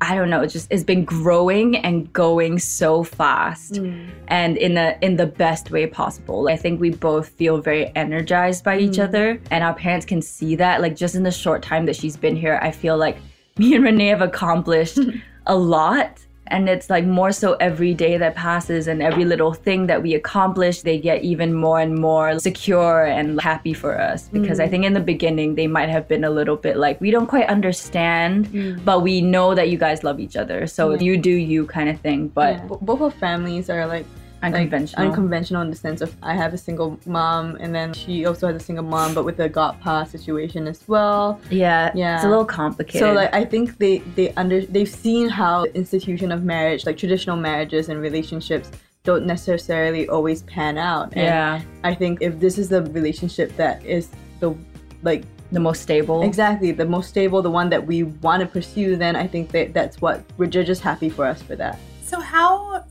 I 0.00 0.14
don't 0.14 0.30
know, 0.30 0.42
it 0.42 0.48
just 0.48 0.68
it's 0.70 0.84
been 0.84 1.04
growing 1.04 1.76
and 1.76 2.12
going 2.12 2.58
so 2.58 3.02
fast 3.02 3.74
mm. 3.74 4.08
and 4.28 4.56
in 4.56 4.76
a 4.76 4.96
in 5.02 5.16
the 5.16 5.26
best 5.26 5.70
way 5.70 5.86
possible. 5.86 6.48
I 6.48 6.56
think 6.56 6.80
we 6.80 6.90
both 6.90 7.30
feel 7.30 7.60
very 7.60 7.94
energized 7.96 8.62
by 8.64 8.78
each 8.78 8.98
mm. 8.98 9.04
other 9.04 9.40
and 9.50 9.64
our 9.64 9.74
parents 9.74 10.06
can 10.06 10.22
see 10.22 10.54
that 10.56 10.80
like 10.80 10.94
just 10.94 11.14
in 11.14 11.24
the 11.24 11.32
short 11.32 11.62
time 11.62 11.86
that 11.86 11.96
she's 11.96 12.16
been 12.16 12.36
here, 12.36 12.58
I 12.62 12.70
feel 12.70 12.96
like 12.96 13.18
me 13.58 13.74
and 13.74 13.84
Renee 13.84 14.08
have 14.08 14.22
accomplished 14.22 14.98
a 15.46 15.56
lot 15.56 16.24
and 16.50 16.68
it's 16.68 16.90
like 16.90 17.04
more 17.04 17.32
so 17.32 17.54
every 17.54 17.94
day 17.94 18.16
that 18.18 18.34
passes 18.34 18.86
and 18.86 19.02
every 19.02 19.24
little 19.24 19.52
thing 19.52 19.86
that 19.86 20.02
we 20.02 20.14
accomplish 20.14 20.82
they 20.82 20.98
get 20.98 21.22
even 21.22 21.54
more 21.54 21.80
and 21.80 21.94
more 21.96 22.38
secure 22.38 23.04
and 23.04 23.40
happy 23.40 23.72
for 23.72 23.98
us. 23.98 24.28
Because 24.28 24.60
i 24.60 24.66
mm. 24.66 24.70
think 24.70 24.84
in 24.84 24.94
the 24.94 25.00
beginning 25.00 25.54
they 25.54 25.66
might 25.66 25.88
have 25.88 26.08
been 26.08 26.24
a 26.24 26.30
little 26.30 26.56
bit 26.56 26.76
like 26.76 27.00
we 27.00 27.10
don't 27.10 27.26
quite 27.26 27.48
understand 27.48 28.48
mm. 28.48 28.84
but 28.84 29.02
we 29.02 29.20
know 29.20 29.54
that 29.54 29.68
you 29.68 29.78
guys 29.78 30.04
love 30.04 30.20
each 30.20 30.36
other. 30.36 30.66
So 30.66 30.90
mm. 30.90 31.00
you 31.00 31.16
do 31.16 31.30
you 31.30 31.66
kind 31.66 31.88
of 31.88 32.00
thing 32.00 32.28
but 32.28 32.54
Yeah. 32.54 32.76
Both 32.80 33.00
of 33.00 33.14
families 33.14 33.70
are 33.70 33.86
like 33.86 34.06
like, 34.42 34.54
unconventional 34.54 35.06
unconventional 35.06 35.62
in 35.62 35.70
the 35.70 35.76
sense 35.76 36.00
of 36.00 36.14
I 36.22 36.34
have 36.34 36.54
a 36.54 36.58
single 36.58 36.98
mom 37.06 37.56
and 37.60 37.74
then 37.74 37.92
she 37.92 38.24
also 38.26 38.46
has 38.46 38.56
a 38.56 38.64
single 38.64 38.84
mom 38.84 39.14
but 39.14 39.24
with 39.24 39.38
a 39.40 39.48
godpa 39.48 40.06
situation 40.08 40.66
as 40.68 40.86
well. 40.86 41.40
yeah 41.50 41.90
Yeah. 41.94 42.16
it's 42.16 42.24
a 42.24 42.28
little 42.28 42.44
complicated 42.44 43.00
So 43.00 43.12
like 43.12 43.34
I 43.34 43.44
think 43.44 43.78
they 43.78 43.98
they 44.16 44.32
under 44.34 44.64
they've 44.64 44.88
seen 44.88 45.28
how 45.28 45.64
the 45.64 45.74
institution 45.76 46.30
of 46.32 46.44
marriage, 46.44 46.86
like 46.86 46.96
traditional 46.96 47.36
marriages 47.36 47.88
and 47.88 48.00
relationships, 48.00 48.70
don't 49.04 49.26
necessarily 49.26 50.08
always 50.08 50.42
pan 50.42 50.78
out. 50.78 51.12
And 51.14 51.22
yeah 51.24 51.62
I 51.82 51.94
think 51.94 52.22
if 52.22 52.38
this 52.40 52.58
is 52.58 52.68
the 52.68 52.82
relationship 52.82 53.56
that 53.56 53.84
is 53.84 54.08
the 54.40 54.54
like 55.02 55.24
the 55.50 55.60
most 55.60 55.80
stable 55.82 56.22
exactly 56.22 56.72
the 56.72 56.84
most 56.84 57.08
stable, 57.08 57.40
the 57.42 57.50
one 57.50 57.70
that 57.70 57.86
we 57.86 58.02
want 58.02 58.40
to 58.42 58.46
pursue, 58.46 58.96
then 58.96 59.16
I 59.16 59.26
think 59.26 59.50
that 59.52 59.72
that's 59.72 60.00
what 60.00 60.22
we're 60.36 60.46
just 60.50 60.82
happy 60.82 61.08
for 61.08 61.24
us 61.24 61.40
for 61.42 61.56
that. 61.56 61.78
So 62.02 62.20
how 62.20 62.70
what 62.70 62.87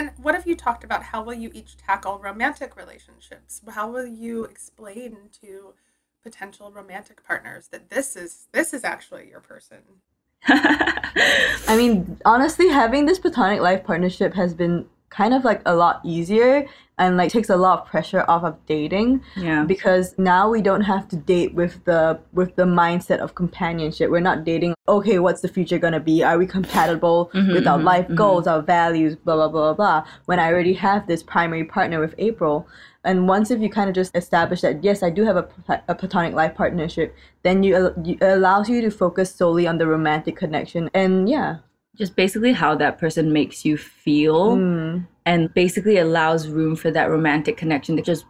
and 0.00 0.12
what 0.16 0.34
have 0.34 0.46
you 0.46 0.56
talked 0.56 0.82
about? 0.82 1.02
How 1.02 1.22
will 1.22 1.34
you 1.34 1.50
each 1.52 1.76
tackle 1.76 2.18
romantic 2.18 2.74
relationships? 2.74 3.60
How 3.68 3.90
will 3.90 4.06
you 4.06 4.44
explain 4.44 5.28
to 5.42 5.74
potential 6.22 6.72
romantic 6.72 7.22
partners 7.22 7.68
that 7.68 7.90
this 7.90 8.16
is 8.16 8.48
this 8.52 8.72
is 8.72 8.82
actually 8.82 9.28
your 9.28 9.40
person? 9.40 9.78
I 10.48 11.74
mean, 11.76 12.18
honestly, 12.24 12.68
having 12.68 13.04
this 13.04 13.18
platonic 13.18 13.60
life 13.60 13.84
partnership 13.84 14.32
has 14.34 14.54
been 14.54 14.86
kind 15.10 15.34
of 15.34 15.44
like 15.44 15.60
a 15.66 15.74
lot 15.74 16.00
easier 16.04 16.66
and 16.98 17.16
like 17.16 17.32
takes 17.32 17.48
a 17.48 17.56
lot 17.56 17.80
of 17.80 17.86
pressure 17.86 18.24
off 18.28 18.44
of 18.44 18.56
dating 18.66 19.22
yeah. 19.36 19.64
because 19.64 20.14
now 20.18 20.48
we 20.48 20.62
don't 20.62 20.82
have 20.82 21.08
to 21.08 21.16
date 21.16 21.54
with 21.54 21.84
the 21.84 22.18
with 22.32 22.54
the 22.56 22.64
mindset 22.64 23.18
of 23.18 23.34
companionship. 23.34 24.10
We're 24.10 24.20
not 24.20 24.44
dating 24.44 24.74
okay 24.86 25.18
what's 25.18 25.40
the 25.40 25.48
future 25.48 25.78
going 25.78 25.94
to 25.94 26.00
be? 26.00 26.22
Are 26.22 26.38
we 26.38 26.46
compatible 26.46 27.30
mm-hmm, 27.34 27.52
with 27.52 27.66
our 27.66 27.78
mm-hmm, 27.78 27.86
life 27.86 28.04
mm-hmm. 28.06 28.14
goals 28.14 28.46
our 28.46 28.62
values 28.62 29.16
blah 29.16 29.34
blah 29.34 29.48
blah 29.48 29.72
blah 29.72 29.74
blah? 29.74 30.10
When 30.26 30.38
i 30.38 30.46
already 30.52 30.74
have 30.74 31.06
this 31.06 31.22
primary 31.22 31.64
partner 31.64 32.00
with 32.00 32.14
april 32.18 32.68
and 33.04 33.26
once 33.26 33.50
if 33.50 33.60
you 33.60 33.70
kind 33.70 33.88
of 33.88 33.94
just 33.94 34.14
establish 34.14 34.60
that 34.60 34.84
yes 34.84 35.02
i 35.02 35.10
do 35.10 35.24
have 35.24 35.36
a, 35.36 35.48
a 35.88 35.94
platonic 35.94 36.34
life 36.34 36.54
partnership 36.54 37.14
then 37.42 37.62
you, 37.62 37.94
you 38.04 38.16
it 38.20 38.32
allows 38.32 38.68
you 38.68 38.80
to 38.80 38.90
focus 38.90 39.34
solely 39.34 39.66
on 39.66 39.78
the 39.78 39.86
romantic 39.86 40.36
connection 40.36 40.90
and 40.94 41.28
yeah 41.28 41.56
just 41.96 42.16
basically 42.16 42.52
how 42.52 42.74
that 42.76 42.98
person 42.98 43.32
makes 43.32 43.64
you 43.64 43.76
feel 43.76 44.56
Mm. 44.56 45.06
and 45.26 45.52
basically 45.54 45.98
allows 45.98 46.48
room 46.48 46.76
for 46.76 46.90
that 46.90 47.10
romantic 47.10 47.56
connection 47.56 47.96
to 47.96 48.02
just 48.02 48.24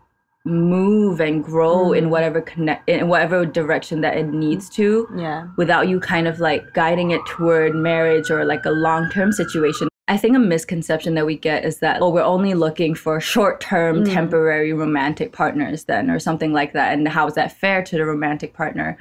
move 0.47 1.21
and 1.21 1.45
grow 1.45 1.93
in 1.93 2.09
whatever 2.09 2.41
connect 2.41 2.89
in 2.89 3.09
whatever 3.09 3.45
direction 3.45 4.01
that 4.01 4.17
it 4.17 4.27
needs 4.29 4.71
to 4.71 5.07
yeah. 5.15 5.47
without 5.59 5.87
you 5.87 6.01
kind 6.01 6.27
of 6.27 6.41
like 6.41 6.73
guiding 6.73 7.11
it 7.11 7.21
toward 7.27 7.75
marriage 7.75 8.31
or 8.31 8.45
like 8.47 8.65
a 8.65 8.71
long-term 8.71 9.33
situation. 9.33 9.89
I 10.09 10.17
think 10.17 10.35
a 10.35 10.41
misconception 10.41 11.15
that 11.15 11.27
we 11.27 11.37
get 11.37 11.65
is 11.65 11.79
that 11.81 12.01
oh 12.01 12.09
we're 12.09 12.23
only 12.23 12.55
looking 12.55 12.95
for 12.95 13.21
short-term 13.21 14.05
temporary 14.05 14.73
romantic 14.73 15.33
partners 15.33 15.85
then 15.85 16.11
or 16.11 16.19
something 16.19 16.55
like 16.55 16.73
that. 16.73 16.95
And 16.95 17.07
how 17.07 17.27
is 17.27 17.35
that 17.35 17.53
fair 17.53 17.83
to 17.85 17.97
the 17.97 18.07
romantic 18.07 18.55
partner 18.55 18.97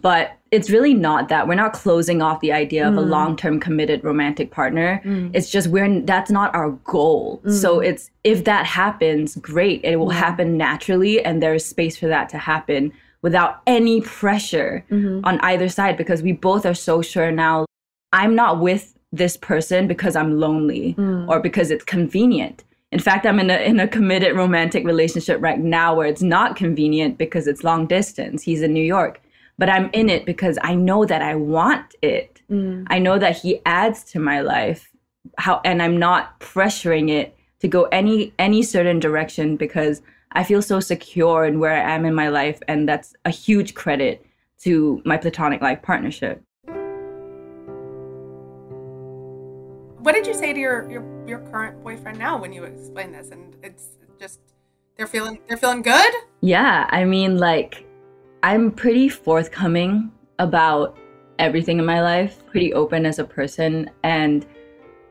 but 0.00 0.32
it's 0.50 0.70
really 0.70 0.94
not 0.94 1.28
that. 1.28 1.46
We're 1.46 1.54
not 1.54 1.72
closing 1.72 2.22
off 2.22 2.40
the 2.40 2.52
idea 2.52 2.88
of 2.88 2.96
a 2.96 3.02
mm. 3.02 3.08
long-term 3.08 3.60
committed 3.60 4.02
romantic 4.02 4.50
partner. 4.50 5.02
Mm. 5.04 5.30
It's 5.34 5.50
just 5.50 5.68
we're 5.68 6.00
that's 6.02 6.30
not 6.30 6.54
our 6.54 6.70
goal. 6.84 7.40
Mm. 7.44 7.52
So 7.52 7.80
it's 7.80 8.10
if 8.24 8.44
that 8.44 8.64
happens 8.64 9.36
great. 9.36 9.84
It 9.84 9.96
will 9.96 10.10
happen 10.10 10.56
naturally 10.56 11.22
and 11.22 11.42
there's 11.42 11.64
space 11.64 11.96
for 11.96 12.08
that 12.08 12.28
to 12.30 12.38
happen 12.38 12.92
without 13.22 13.60
any 13.66 14.00
pressure 14.00 14.84
mm-hmm. 14.90 15.24
on 15.24 15.40
either 15.40 15.68
side 15.68 15.96
because 15.96 16.22
we 16.22 16.32
both 16.32 16.64
are 16.64 16.74
so 16.74 17.02
sure 17.02 17.30
now 17.30 17.66
i'm 18.12 18.34
not 18.34 18.60
with 18.60 18.96
this 19.12 19.36
person 19.36 19.88
because 19.88 20.14
i'm 20.14 20.38
lonely 20.38 20.94
or 21.28 21.40
because 21.40 21.70
it's 21.70 21.84
convenient. 21.84 22.64
In 22.92 23.00
fact 23.00 23.26
i'm 23.26 23.40
in 23.40 23.50
a, 23.50 23.56
in 23.56 23.80
a 23.80 23.88
committed 23.88 24.36
romantic 24.36 24.84
relationship 24.84 25.38
right 25.40 25.58
now 25.58 25.94
where 25.94 26.06
it's 26.06 26.22
not 26.22 26.56
convenient 26.56 27.18
because 27.18 27.46
it's 27.46 27.64
long 27.64 27.86
distance. 27.86 28.42
He's 28.42 28.62
in 28.62 28.72
new 28.72 28.84
york 28.84 29.20
but 29.58 29.68
I'm 29.68 29.90
in 29.92 30.08
it 30.08 30.24
because 30.24 30.58
I 30.62 30.74
know 30.74 31.04
that 31.04 31.20
I 31.20 31.34
want 31.34 31.94
it. 32.00 32.40
Mm. 32.50 32.86
I 32.88 32.98
know 32.98 33.18
that 33.18 33.36
he 33.36 33.60
adds 33.66 34.04
to 34.12 34.20
my 34.20 34.40
life. 34.40 34.90
How 35.36 35.60
and 35.64 35.82
I'm 35.82 35.98
not 35.98 36.40
pressuring 36.40 37.10
it 37.10 37.36
to 37.60 37.68
go 37.68 37.84
any 37.84 38.32
any 38.38 38.62
certain 38.62 39.00
direction 39.00 39.56
because 39.56 40.00
I 40.32 40.44
feel 40.44 40.62
so 40.62 40.80
secure 40.80 41.44
in 41.44 41.58
where 41.58 41.72
I 41.72 41.94
am 41.94 42.04
in 42.04 42.14
my 42.14 42.28
life 42.28 42.60
and 42.68 42.88
that's 42.88 43.14
a 43.24 43.30
huge 43.30 43.74
credit 43.74 44.24
to 44.60 45.02
my 45.04 45.16
platonic 45.16 45.60
life 45.60 45.82
partnership. 45.82 46.42
What 50.00 50.14
did 50.14 50.26
you 50.26 50.34
say 50.34 50.52
to 50.52 50.58
your 50.58 50.90
your, 50.90 51.26
your 51.26 51.40
current 51.50 51.82
boyfriend 51.82 52.18
now 52.18 52.40
when 52.40 52.52
you 52.52 52.62
explain 52.64 53.12
this? 53.12 53.30
And 53.30 53.56
it's 53.62 53.98
just 54.18 54.40
they're 54.96 55.06
feeling 55.06 55.40
they're 55.48 55.56
feeling 55.56 55.82
good. 55.82 56.12
Yeah, 56.40 56.86
I 56.90 57.04
mean, 57.04 57.38
like, 57.38 57.84
I'm 58.42 58.70
pretty 58.70 59.08
forthcoming 59.08 60.12
about 60.38 60.96
everything 61.38 61.78
in 61.78 61.84
my 61.84 62.00
life, 62.00 62.44
pretty 62.46 62.72
open 62.72 63.04
as 63.04 63.18
a 63.18 63.24
person, 63.24 63.90
and 64.04 64.46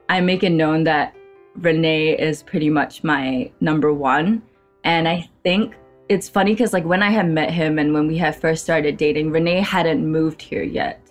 I 0.10 0.22
make 0.22 0.44
it 0.44 0.52
known 0.52 0.84
that 0.86 1.14
Renee 1.56 2.18
is 2.18 2.44
pretty 2.44 2.70
much 2.70 3.04
my 3.04 3.52
number 3.60 3.94
one. 3.94 4.42
And 4.84 5.08
I 5.08 5.30
think 5.44 5.76
it's 6.08 6.30
funny 6.30 6.54
because, 6.54 6.72
like, 6.72 6.86
when 6.86 7.04
I 7.04 7.10
had 7.10 7.28
met 7.28 7.52
him 7.52 7.80
and 7.80 7.94
when 7.94 8.08
we 8.08 8.18
had 8.18 8.36
first 8.36 8.64
started 8.64 8.96
dating, 8.96 9.32
Renee 9.32 9.60
hadn't 9.60 10.10
moved 10.10 10.42
here 10.42 10.64
yet. 10.64 11.02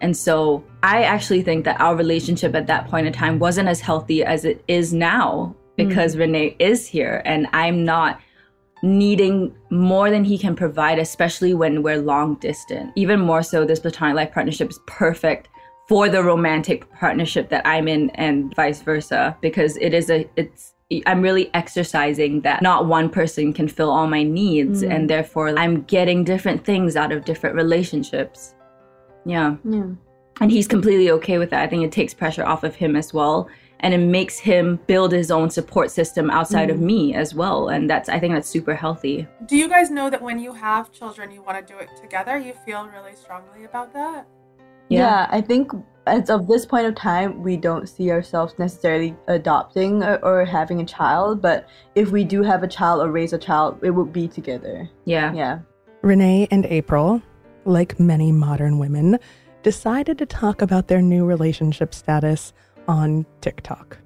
And 0.00 0.16
so 0.16 0.62
I 0.82 1.02
actually 1.02 1.42
think 1.42 1.64
that 1.64 1.80
our 1.80 1.96
relationship 1.96 2.54
at 2.54 2.66
that 2.68 2.86
point 2.86 3.06
in 3.06 3.12
time 3.12 3.38
wasn't 3.38 3.68
as 3.68 3.80
healthy 3.80 4.22
as 4.22 4.44
it 4.44 4.62
is 4.68 4.92
now 4.92 5.56
because 5.76 6.14
mm. 6.14 6.20
Renee 6.20 6.56
is 6.58 6.86
here 6.86 7.22
and 7.24 7.48
I'm 7.52 7.84
not 7.84 8.20
needing 8.86 9.54
more 9.70 10.10
than 10.10 10.24
he 10.24 10.38
can 10.38 10.54
provide, 10.54 10.98
especially 10.98 11.54
when 11.54 11.82
we're 11.82 11.98
long 11.98 12.36
distance. 12.36 12.92
Even 12.94 13.20
more 13.20 13.42
so, 13.42 13.64
this 13.64 13.80
platonic 13.80 14.16
life 14.16 14.32
partnership 14.32 14.70
is 14.70 14.78
perfect 14.86 15.48
for 15.88 16.08
the 16.08 16.22
romantic 16.22 16.90
partnership 16.94 17.48
that 17.48 17.66
I'm 17.66 17.88
in 17.88 18.10
and 18.10 18.54
vice 18.54 18.82
versa 18.82 19.36
because 19.40 19.76
it 19.76 19.94
is 19.94 20.10
a 20.10 20.28
it's 20.36 20.74
I'm 21.06 21.20
really 21.20 21.52
exercising 21.52 22.42
that 22.42 22.62
not 22.62 22.86
one 22.86 23.10
person 23.10 23.52
can 23.52 23.66
fill 23.66 23.90
all 23.90 24.06
my 24.06 24.22
needs 24.22 24.82
and 24.82 25.04
mm. 25.04 25.08
therefore 25.08 25.58
I'm 25.58 25.82
getting 25.82 26.22
different 26.22 26.64
things 26.64 26.94
out 26.94 27.10
of 27.10 27.24
different 27.24 27.56
relationships. 27.56 28.54
Yeah. 29.24 29.56
yeah 29.64 29.88
And 30.40 30.52
he's 30.52 30.68
completely 30.68 31.10
okay 31.10 31.38
with 31.38 31.50
that. 31.50 31.64
I 31.64 31.66
think 31.66 31.82
it 31.82 31.90
takes 31.90 32.14
pressure 32.14 32.44
off 32.44 32.62
of 32.62 32.76
him 32.76 32.94
as 32.94 33.12
well. 33.12 33.48
And 33.80 33.92
it 33.92 33.98
makes 33.98 34.38
him 34.38 34.80
build 34.86 35.12
his 35.12 35.30
own 35.30 35.50
support 35.50 35.90
system 35.90 36.30
outside 36.30 36.70
of 36.70 36.78
mm. 36.78 36.82
me 36.82 37.14
as 37.14 37.34
well. 37.34 37.68
And 37.68 37.90
that's, 37.90 38.08
I 38.08 38.18
think 38.18 38.34
that's 38.34 38.48
super 38.48 38.74
healthy. 38.74 39.26
Do 39.46 39.56
you 39.56 39.68
guys 39.68 39.90
know 39.90 40.08
that 40.08 40.22
when 40.22 40.38
you 40.38 40.52
have 40.54 40.92
children, 40.92 41.30
you 41.30 41.42
want 41.42 41.66
to 41.66 41.72
do 41.72 41.78
it 41.78 41.90
together? 42.00 42.38
You 42.38 42.54
feel 42.64 42.86
really 42.88 43.14
strongly 43.14 43.64
about 43.64 43.92
that. 43.92 44.26
Yeah. 44.88 45.26
I 45.30 45.40
think 45.40 45.72
as 46.06 46.30
of 46.30 46.46
this 46.46 46.64
point 46.64 46.86
of 46.86 46.94
time, 46.94 47.42
we 47.42 47.56
don't 47.56 47.88
see 47.88 48.10
ourselves 48.10 48.54
necessarily 48.58 49.16
adopting 49.26 50.02
or, 50.02 50.24
or 50.24 50.44
having 50.44 50.80
a 50.80 50.84
child, 50.84 51.42
but 51.42 51.68
if 51.94 52.12
we 52.12 52.24
do 52.24 52.42
have 52.42 52.62
a 52.62 52.68
child 52.68 53.02
or 53.02 53.10
raise 53.10 53.32
a 53.32 53.38
child, 53.38 53.80
it 53.82 53.90
would 53.90 54.12
be 54.12 54.28
together. 54.28 54.88
Yeah. 55.04 55.34
Yeah. 55.34 55.58
Renee 56.02 56.46
and 56.50 56.64
April, 56.66 57.20
like 57.64 57.98
many 57.98 58.30
modern 58.30 58.78
women, 58.78 59.18
decided 59.64 60.18
to 60.18 60.26
talk 60.26 60.62
about 60.62 60.86
their 60.86 61.02
new 61.02 61.24
relationship 61.24 61.92
status 61.92 62.52
on 62.88 63.26
TikTok. 63.40 63.98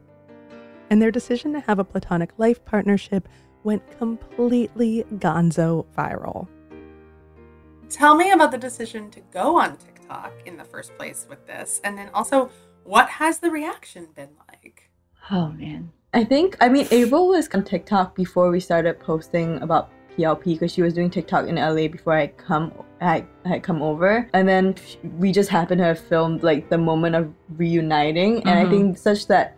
And 0.90 1.01
their 1.01 1.11
decision 1.11 1.53
to 1.53 1.61
have 1.61 1.79
a 1.79 1.85
platonic 1.85 2.31
life 2.38 2.64
partnership 2.64 3.29
went 3.62 3.83
completely 3.99 5.05
gonzo 5.14 5.87
viral. 5.97 6.49
Tell 7.88 8.14
me 8.14 8.31
about 8.31 8.51
the 8.51 8.59
decision 8.59 9.11
to 9.11 9.21
go 9.33 9.59
on 9.59 9.77
TikTok 9.77 10.33
in 10.47 10.57
the 10.57 10.64
first 10.64 10.97
place 10.97 11.27
with 11.29 11.47
this. 11.47 11.81
And 11.85 11.97
then 11.99 12.09
also, 12.14 12.51
what 12.85 13.09
has 13.09 13.38
the 13.38 13.51
reaction 13.51 14.09
been 14.14 14.31
like? 14.49 14.90
Oh 15.31 15.49
man. 15.49 15.93
I 16.12 16.25
think, 16.25 16.57
I 16.61 16.69
mean, 16.69 16.88
April 16.90 17.29
was 17.29 17.49
on 17.55 17.64
TikTok 17.64 18.16
before 18.16 18.51
we 18.51 18.59
started 18.59 18.99
posting 18.99 19.62
about 19.62 19.90
PLP 20.21 20.45
because 20.45 20.73
she 20.73 20.83
was 20.83 20.95
doing 20.95 21.11
TikTok 21.11 21.49
in 21.49 21.57
LA 21.57 21.89
before 21.89 22.15
I 22.15 22.29
come 22.29 22.73
I 23.01 23.25
had 23.47 23.63
come 23.63 23.81
over, 23.83 24.29
and 24.35 24.47
then 24.49 24.75
we 25.19 25.33
just 25.33 25.49
happened 25.49 25.79
to 25.79 25.85
have 25.85 25.99
filmed 25.99 26.43
like 26.43 26.69
the 26.69 26.79
moment 26.79 27.17
of 27.17 27.33
reuniting, 27.57 28.43
and 28.47 28.59
I 28.59 28.65
Mhm. 28.65 28.71
think 28.71 28.99
such 28.99 29.27
that 29.29 29.57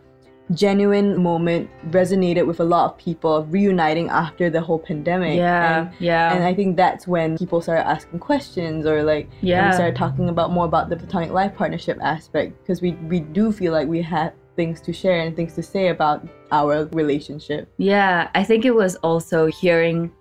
genuine 0.51 1.21
moment 1.21 1.69
resonated 1.89 2.45
with 2.45 2.59
a 2.59 2.63
lot 2.63 2.91
of 2.91 2.97
people 2.97 3.33
of 3.33 3.51
reuniting 3.53 4.09
after 4.09 4.49
the 4.49 4.59
whole 4.59 4.77
pandemic. 4.77 5.37
Yeah. 5.37 5.81
And, 5.85 5.91
yeah. 5.99 6.33
and 6.33 6.43
I 6.43 6.53
think 6.53 6.75
that's 6.75 7.07
when 7.07 7.37
people 7.37 7.61
started 7.61 7.87
asking 7.87 8.19
questions 8.19 8.85
or 8.85 9.03
like 9.03 9.29
yeah. 9.41 9.69
we 9.69 9.73
started 9.73 9.95
talking 9.95 10.27
about 10.29 10.51
more 10.51 10.65
about 10.65 10.89
the 10.89 10.97
platonic 10.97 11.31
life 11.31 11.55
partnership 11.55 11.97
aspect 12.01 12.61
because 12.61 12.81
we 12.81 12.91
we 13.09 13.21
do 13.21 13.51
feel 13.51 13.71
like 13.71 13.87
we 13.87 14.01
have 14.01 14.33
things 14.55 14.81
to 14.81 14.93
share 14.93 15.19
and 15.21 15.35
things 15.35 15.53
to 15.55 15.63
say 15.63 15.87
about 15.87 16.27
our 16.51 16.85
relationship. 16.91 17.67
Yeah, 17.77 18.29
I 18.35 18.43
think 18.43 18.65
it 18.65 18.75
was 18.75 18.95
also 18.97 19.47
hearing 19.47 20.11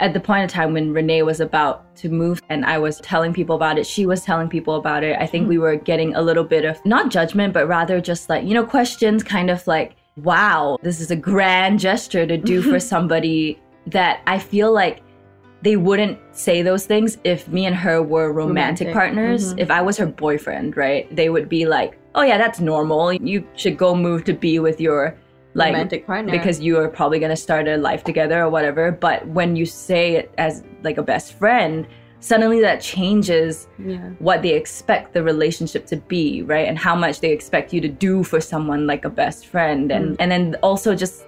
at 0.00 0.12
the 0.12 0.20
point 0.20 0.44
of 0.44 0.50
time 0.50 0.72
when 0.72 0.92
Renee 0.92 1.22
was 1.22 1.40
about 1.40 1.94
to 1.96 2.08
move 2.08 2.42
and 2.50 2.64
I 2.64 2.78
was 2.78 3.00
telling 3.00 3.32
people 3.32 3.56
about 3.56 3.78
it, 3.78 3.86
she 3.86 4.04
was 4.06 4.22
telling 4.22 4.48
people 4.48 4.74
about 4.76 5.02
it. 5.02 5.16
I 5.18 5.26
think 5.26 5.48
we 5.48 5.58
were 5.58 5.76
getting 5.76 6.14
a 6.14 6.22
little 6.22 6.44
bit 6.44 6.64
of 6.64 6.84
not 6.84 7.10
judgment, 7.10 7.54
but 7.54 7.66
rather 7.66 8.00
just 8.00 8.28
like, 8.28 8.44
you 8.44 8.52
know, 8.54 8.64
questions 8.64 9.22
kind 9.22 9.48
of 9.50 9.66
like, 9.66 9.96
wow, 10.16 10.78
this 10.82 11.00
is 11.00 11.10
a 11.10 11.16
grand 11.16 11.78
gesture 11.80 12.26
to 12.26 12.36
do 12.36 12.60
for 12.62 12.78
somebody 12.94 13.58
that 13.86 14.20
I 14.26 14.38
feel 14.38 14.72
like 14.72 15.02
they 15.62 15.76
wouldn't 15.76 16.18
say 16.32 16.60
those 16.62 16.84
things 16.86 17.16
if 17.24 17.48
me 17.48 17.64
and 17.66 17.74
her 17.74 18.02
were 18.02 18.32
romantic, 18.32 18.88
Romantic, 18.88 18.92
partners. 18.92 19.54
mhm. 19.54 19.58
If 19.60 19.70
I 19.70 19.80
was 19.80 19.96
her 19.96 20.06
boyfriend, 20.06 20.76
right? 20.76 21.14
They 21.14 21.30
would 21.30 21.48
be 21.48 21.66
like, 21.66 21.98
oh, 22.14 22.22
yeah, 22.22 22.36
that's 22.38 22.60
normal. 22.60 23.12
You 23.14 23.46
should 23.56 23.78
go 23.78 23.94
move 23.94 24.24
to 24.24 24.32
be 24.34 24.58
with 24.58 24.80
your 24.80 25.16
like 25.56 25.72
romantic 25.72 26.06
partner. 26.06 26.32
because 26.32 26.60
you 26.60 26.78
are 26.78 26.88
probably 26.88 27.18
going 27.18 27.30
to 27.30 27.42
start 27.48 27.66
a 27.68 27.76
life 27.76 28.02
together 28.04 28.38
or 28.44 28.50
whatever 28.50 28.84
but 28.92 29.26
when 29.28 29.56
you 29.56 29.66
say 29.66 30.14
it 30.16 30.26
as 30.38 30.62
like 30.82 30.98
a 30.98 31.02
best 31.02 31.28
friend 31.34 31.86
suddenly 32.20 32.60
that 32.60 32.80
changes 32.80 33.68
yeah. 33.78 34.08
what 34.18 34.42
they 34.42 34.54
expect 34.54 35.12
the 35.12 35.22
relationship 35.22 35.86
to 35.86 35.96
be 35.96 36.42
right? 36.42 36.66
And 36.66 36.76
how 36.78 36.96
much 36.96 37.20
they 37.20 37.30
expect 37.30 37.72
you 37.74 37.80
to 37.82 37.88
do 37.88 38.24
for 38.24 38.40
someone 38.40 38.86
like 38.86 39.04
a 39.04 39.10
best 39.10 39.46
friend. 39.46 39.92
And 39.92 40.06
Mm. 40.12 40.16
and 40.20 40.28
then 40.32 40.44
also 40.62 40.94
just 40.94 41.24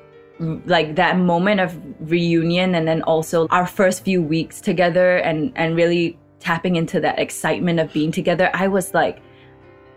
like 0.66 0.96
that 0.96 1.18
moment 1.18 1.60
of 1.60 1.76
reunion 2.00 2.74
and 2.74 2.86
then 2.88 3.02
also 3.02 3.46
our 3.50 3.66
first 3.66 4.04
few 4.04 4.22
weeks 4.22 4.60
together 4.60 5.16
and 5.18 5.52
and 5.56 5.76
really 5.76 6.18
tapping 6.40 6.76
into 6.76 7.00
that 7.00 7.18
excitement 7.18 7.80
of 7.80 7.92
being 7.92 8.12
together 8.12 8.48
i 8.54 8.68
was 8.68 8.94
like 8.94 9.16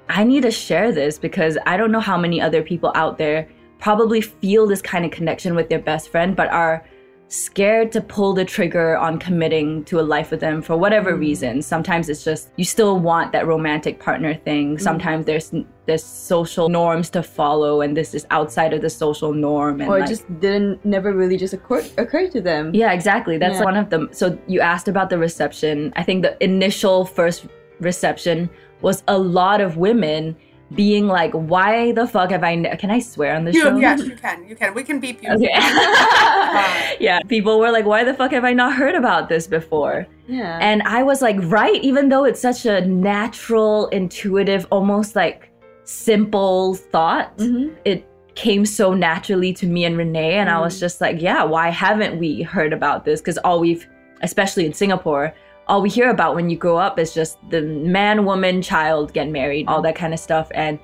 i 0.09 0.23
need 0.23 0.41
to 0.41 0.49
share 0.49 0.91
this 0.91 1.19
because 1.19 1.57
i 1.67 1.77
don't 1.77 1.91
know 1.91 1.99
how 2.11 2.17
many 2.17 2.41
other 2.41 2.63
people 2.63 2.91
out 2.95 3.19
there 3.19 3.47
probably 3.81 4.21
feel 4.21 4.65
this 4.67 4.81
kind 4.81 5.03
of 5.03 5.11
connection 5.11 5.55
with 5.55 5.67
their 5.69 5.79
best 5.79 6.09
friend 6.09 6.35
but 6.35 6.47
are 6.49 6.85
scared 7.27 7.93
to 7.93 8.01
pull 8.01 8.33
the 8.33 8.43
trigger 8.43 8.97
on 8.97 9.17
committing 9.17 9.85
to 9.85 10.01
a 10.01 10.01
life 10.01 10.31
with 10.31 10.41
them 10.41 10.61
for 10.61 10.75
whatever 10.75 11.13
mm. 11.13 11.19
reason 11.19 11.61
sometimes 11.61 12.09
it's 12.09 12.25
just 12.25 12.49
you 12.57 12.65
still 12.65 12.99
want 12.99 13.31
that 13.31 13.47
romantic 13.47 14.01
partner 14.01 14.33
thing 14.33 14.75
mm. 14.75 14.81
sometimes 14.81 15.25
there's 15.25 15.53
there's 15.85 16.03
social 16.03 16.67
norms 16.67 17.09
to 17.09 17.23
follow 17.23 17.79
and 17.79 17.95
this 17.95 18.13
is 18.13 18.27
outside 18.31 18.73
of 18.73 18.81
the 18.81 18.89
social 18.89 19.33
norm 19.33 19.79
and 19.79 19.89
or 19.89 19.97
it 19.97 20.01
like- 20.01 20.09
just 20.09 20.25
didn't 20.41 20.83
never 20.85 21.13
really 21.13 21.37
just 21.37 21.53
occur, 21.53 21.81
occur 21.97 22.29
to 22.29 22.41
them 22.41 22.61
yeah, 22.73 22.91
exactly. 22.93 23.37
That's 23.37 23.59
Yeah. 23.59 23.65
one 23.65 23.77
of 23.77 23.89
them. 23.89 24.09
So 24.11 24.37
you 24.47 24.61
asked 24.61 24.87
about 24.87 25.09
the 25.09 25.17
reception. 25.17 25.93
I 25.95 26.03
think 26.03 26.23
the 26.23 26.41
initial 26.43 27.05
first 27.05 27.47
reception 27.79 28.49
was 28.81 29.03
a 29.07 29.17
lot 29.17 29.61
of 29.61 29.77
women 29.77 30.35
being 30.75 31.07
like, 31.07 31.31
"Why 31.33 31.91
the 31.91 32.07
fuck 32.07 32.31
have 32.31 32.43
I? 32.43 32.55
Ne- 32.55 32.75
Can 32.77 32.91
I 32.91 32.99
swear 32.99 33.35
on 33.35 33.45
the 33.45 33.53
show?" 33.53 33.77
Yes, 33.77 34.01
you 34.05 34.15
can. 34.15 34.47
You 34.47 34.55
can. 34.55 34.73
We 34.73 34.83
can 34.83 34.99
beep 34.99 35.21
you. 35.23 35.29
Okay. 35.31 35.47
yeah, 36.99 37.19
people 37.27 37.59
were 37.59 37.71
like, 37.71 37.85
"Why 37.85 38.03
the 38.03 38.13
fuck 38.13 38.31
have 38.31 38.45
I 38.45 38.53
not 38.53 38.73
heard 38.73 38.95
about 38.95 39.29
this 39.29 39.47
before?" 39.47 40.07
yeah 40.27 40.59
And 40.61 40.81
I 40.83 41.03
was 41.03 41.21
like, 41.21 41.35
right, 41.41 41.81
even 41.83 42.09
though 42.09 42.23
it's 42.23 42.39
such 42.39 42.65
a 42.65 42.85
natural, 42.85 43.87
intuitive, 43.87 44.65
almost 44.71 45.15
like 45.15 45.49
simple 45.83 46.75
thought, 46.75 47.37
Mhm. 47.37 47.71
it 47.85 48.05
came 48.35 48.65
so 48.65 48.93
naturally 48.93 49.51
to 49.53 49.67
me 49.67 49.83
and 49.83 49.97
Renee. 49.97 50.35
And 50.35 50.49
I 50.49 50.59
was 50.61 50.77
Mm. 50.77 50.79
just 50.79 51.01
like, 51.01 51.21
yeah, 51.21 51.43
why 51.43 51.69
haven't 51.69 52.17
we 52.17 52.43
heard 52.43 52.71
about 52.71 53.03
this? 53.03 53.19
Because 53.19 53.37
all 53.39 53.59
we've, 53.59 53.85
especially 54.21 54.65
in 54.65 54.71
Singapore, 54.73 55.33
all 55.67 55.81
we 55.81 55.89
hear 55.89 56.09
about 56.09 56.35
when 56.35 56.49
you 56.49 56.57
grow 56.57 56.77
up 56.77 56.99
is 56.99 57.13
just 57.13 57.37
the 57.49 57.61
man, 57.61 58.25
woman, 58.25 58.61
child 58.61 59.13
get 59.13 59.29
married, 59.29 59.67
all 59.67 59.81
that 59.81 59.95
kind 59.95 60.13
of 60.13 60.19
stuff. 60.19 60.51
And 60.53 60.79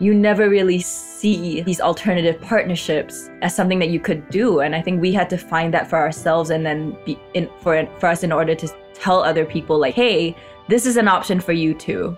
you 0.00 0.14
never 0.14 0.48
really 0.48 0.80
see 0.80 1.62
these 1.62 1.80
alternative 1.80 2.40
partnerships 2.40 3.30
as 3.42 3.54
something 3.54 3.78
that 3.78 3.90
you 3.90 4.00
could 4.00 4.28
do. 4.30 4.60
And 4.60 4.74
I 4.74 4.82
think 4.82 5.00
we 5.00 5.12
had 5.12 5.30
to 5.30 5.38
find 5.38 5.72
that 5.74 5.88
for 5.88 5.98
ourselves 5.98 6.50
and 6.50 6.66
then 6.66 6.96
be 7.04 7.18
in 7.34 7.48
for 7.60 7.86
for 7.98 8.06
us 8.06 8.22
in 8.22 8.32
order 8.32 8.54
to 8.54 8.68
tell 8.94 9.22
other 9.22 9.44
people 9.44 9.78
like, 9.78 9.94
hey, 9.94 10.36
this 10.68 10.86
is 10.86 10.96
an 10.96 11.08
option 11.08 11.40
for 11.40 11.52
you 11.52 11.74
too. 11.74 12.16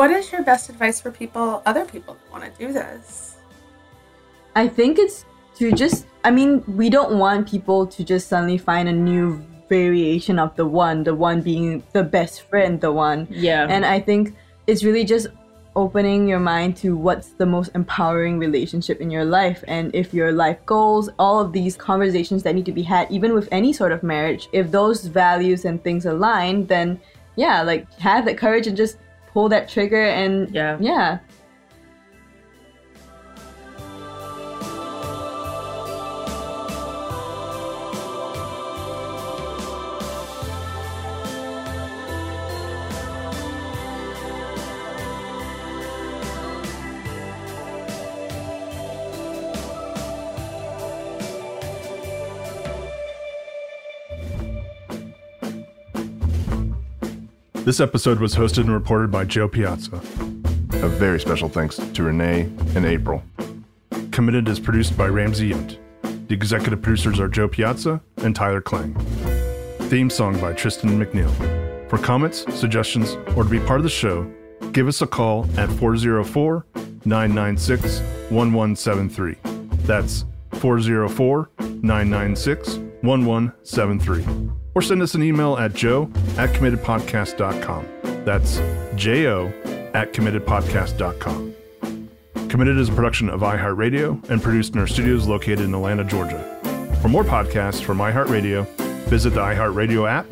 What 0.00 0.10
is 0.12 0.32
your 0.32 0.42
best 0.42 0.70
advice 0.70 0.98
for 0.98 1.10
people, 1.10 1.62
other 1.66 1.84
people 1.84 2.14
that 2.14 2.32
want 2.32 2.42
to 2.42 2.58
do 2.58 2.72
this? 2.72 3.36
I 4.56 4.66
think 4.66 4.98
it's 4.98 5.26
to 5.56 5.72
just 5.72 6.06
I 6.24 6.30
mean, 6.30 6.64
we 6.66 6.88
don't 6.88 7.18
want 7.18 7.46
people 7.46 7.86
to 7.86 8.02
just 8.02 8.28
suddenly 8.28 8.56
find 8.56 8.88
a 8.88 8.92
new 8.94 9.44
variation 9.68 10.38
of 10.38 10.56
the 10.56 10.64
one, 10.64 11.04
the 11.04 11.14
one 11.14 11.42
being 11.42 11.82
the 11.92 12.02
best 12.02 12.48
friend, 12.48 12.80
the 12.80 12.90
one. 12.90 13.28
Yeah. 13.30 13.66
And 13.68 13.84
I 13.84 14.00
think 14.00 14.34
it's 14.66 14.82
really 14.84 15.04
just 15.04 15.26
opening 15.76 16.26
your 16.26 16.40
mind 16.40 16.78
to 16.78 16.96
what's 16.96 17.32
the 17.32 17.44
most 17.44 17.70
empowering 17.74 18.38
relationship 18.38 19.02
in 19.02 19.10
your 19.10 19.26
life 19.26 19.62
and 19.68 19.94
if 19.94 20.14
your 20.14 20.32
life 20.32 20.64
goals, 20.64 21.10
all 21.18 21.40
of 21.40 21.52
these 21.52 21.76
conversations 21.76 22.42
that 22.44 22.54
need 22.54 22.64
to 22.64 22.72
be 22.72 22.82
had, 22.82 23.10
even 23.10 23.34
with 23.34 23.50
any 23.52 23.74
sort 23.74 23.92
of 23.92 24.02
marriage, 24.02 24.48
if 24.54 24.70
those 24.70 25.04
values 25.04 25.66
and 25.66 25.84
things 25.84 26.06
align, 26.06 26.64
then 26.68 26.98
yeah, 27.36 27.60
like 27.60 27.84
have 28.00 28.24
that 28.24 28.38
courage 28.38 28.66
and 28.66 28.78
just 28.78 28.96
pull 29.32 29.48
that 29.48 29.68
trigger 29.68 30.02
and 30.04 30.50
Yeah. 30.54 30.76
yeah. 30.80 31.18
This 57.64 57.78
episode 57.78 58.20
was 58.20 58.34
hosted 58.34 58.60
and 58.60 58.72
reported 58.72 59.10
by 59.10 59.24
Jo 59.24 59.46
Piazza. 59.46 59.96
A 59.96 60.88
very 60.88 61.20
special 61.20 61.50
thanks 61.50 61.76
to 61.76 62.02
Renee 62.02 62.50
and 62.74 62.86
April. 62.86 63.22
Committed 64.12 64.48
is 64.48 64.58
produced 64.58 64.96
by 64.96 65.08
Ramsey 65.08 65.50
Yunt. 65.50 65.76
The 66.28 66.34
executive 66.34 66.80
producers 66.80 67.20
are 67.20 67.28
Jo 67.28 67.48
Piazza 67.48 68.00
and 68.24 68.34
Tyler 68.34 68.62
Klang. 68.62 68.94
Theme 69.90 70.08
song 70.08 70.40
by 70.40 70.54
Tristan 70.54 70.98
McNeil. 70.98 71.30
For 71.90 71.98
comments, 71.98 72.46
suggestions, 72.54 73.16
or 73.36 73.44
to 73.44 73.50
be 73.50 73.60
part 73.60 73.80
of 73.80 73.84
the 73.84 73.90
show, 73.90 74.30
give 74.72 74.88
us 74.88 75.02
a 75.02 75.06
call 75.06 75.46
at 75.58 75.68
404 75.72 76.64
996 77.04 78.00
1173. 78.30 79.36
That's 79.84 80.24
404 80.52 81.50
996 81.82 82.76
1173. 83.02 84.59
Or 84.74 84.82
send 84.82 85.02
us 85.02 85.14
an 85.14 85.22
email 85.22 85.56
at 85.56 85.74
jo 85.74 86.10
at 86.38 86.50
committedpodcast.com. 86.50 87.86
That's 88.24 88.60
J 88.96 89.26
O 89.28 89.48
at 89.94 90.12
committedpodcast.com. 90.12 91.54
Committed 92.48 92.78
is 92.78 92.88
a 92.88 92.92
production 92.92 93.28
of 93.30 93.40
iHeartRadio 93.40 94.28
and 94.28 94.42
produced 94.42 94.74
in 94.74 94.80
our 94.80 94.86
studios 94.86 95.26
located 95.26 95.60
in 95.60 95.74
Atlanta, 95.74 96.04
Georgia. 96.04 96.58
For 97.00 97.08
more 97.08 97.24
podcasts 97.24 97.82
from 97.82 97.98
iHeartRadio, 97.98 98.66
visit 99.08 99.30
the 99.30 99.40
iHeartRadio 99.40 100.08
app, 100.08 100.26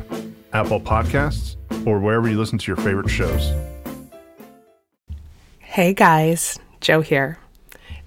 Apple 0.53 0.79
Podcasts, 0.81 1.55
or 1.87 1.99
wherever 1.99 2.29
you 2.29 2.37
listen 2.37 2.57
to 2.57 2.67
your 2.67 2.77
favorite 2.77 3.09
shows. 3.09 3.53
Hey 5.59 5.93
guys, 5.93 6.59
Jo 6.81 7.01
here. 7.01 7.37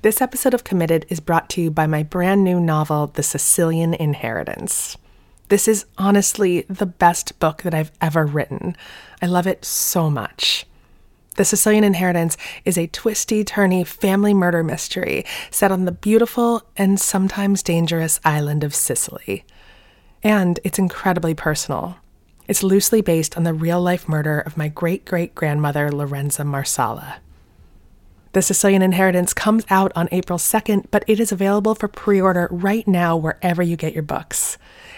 This 0.03 0.21
episode 0.21 0.53
of 0.53 0.65
Committed 0.65 1.07
is 1.09 1.21
brought 1.21 1.49
to 1.51 1.63
you 1.63 1.71
by 1.71 1.87
my 1.87 2.03
brand 2.03 2.45
new 2.45 2.61
novel, 2.61 3.07
The 3.07 3.23
Sicilian 3.23 3.95
Inheritance. 3.95 4.97
This 5.49 5.69
is 5.69 5.85
honestly 5.99 6.63
the 6.69 6.87
best 6.87 7.39
book 7.39 7.63
that 7.63 7.75
I've 7.75 7.93
ever 8.01 8.25
written. 8.25 8.77
I 9.21 9.27
love 9.27 9.47
it 9.47 9.65
so 9.65 10.09
much. 10.09 10.67
The 11.37 11.45
Sicilian 11.47 11.85
Inheritance 11.85 12.37
is 12.67 12.77
a 12.77 12.89
twisty, 12.89 13.43
turny 13.43 13.87
family 13.87 14.35
murder 14.35 14.63
mystery 14.63 15.25
set 15.51 15.73
on 15.73 15.87
the 15.87 15.93
beautiful 15.93 16.63
and 16.77 17.01
sometimes 17.01 17.63
dangerous 17.63 18.21
island 18.23 18.63
of 18.63 18.75
Sicily. 18.75 19.45
And 20.23 20.61
it's 20.63 20.79
incredibly 20.79 21.35
personal. 21.35 21.97
It's 22.49 22.63
loosely 22.63 23.01
based 23.01 23.37
on 23.37 23.45
the 23.45 23.55
real 23.55 23.81
life 23.81 24.09
murder 24.09 24.41
of 24.41 24.59
my 24.59 24.69
great 24.69 25.07
great 25.07 25.35
grandmother, 25.35 25.91
Lorenza 25.91 26.45
Marsala. 26.45 27.17
The 28.33 28.43
Sicilian 28.43 28.83
Inheritance 28.83 29.33
comes 29.33 29.65
out 29.71 29.93
on 29.95 30.09
April 30.13 30.39
2nd, 30.39 30.87
but 30.91 31.05
it 31.07 31.21
is 31.21 31.33
available 31.33 31.75
for 31.75 31.89
pre 31.89 32.21
order 32.21 32.49
right 32.51 32.87
now 32.87 33.17
wherever 33.17 33.63
you 33.63 33.77
get 33.77 33.95
your 33.95 34.03
books. 34.03 34.59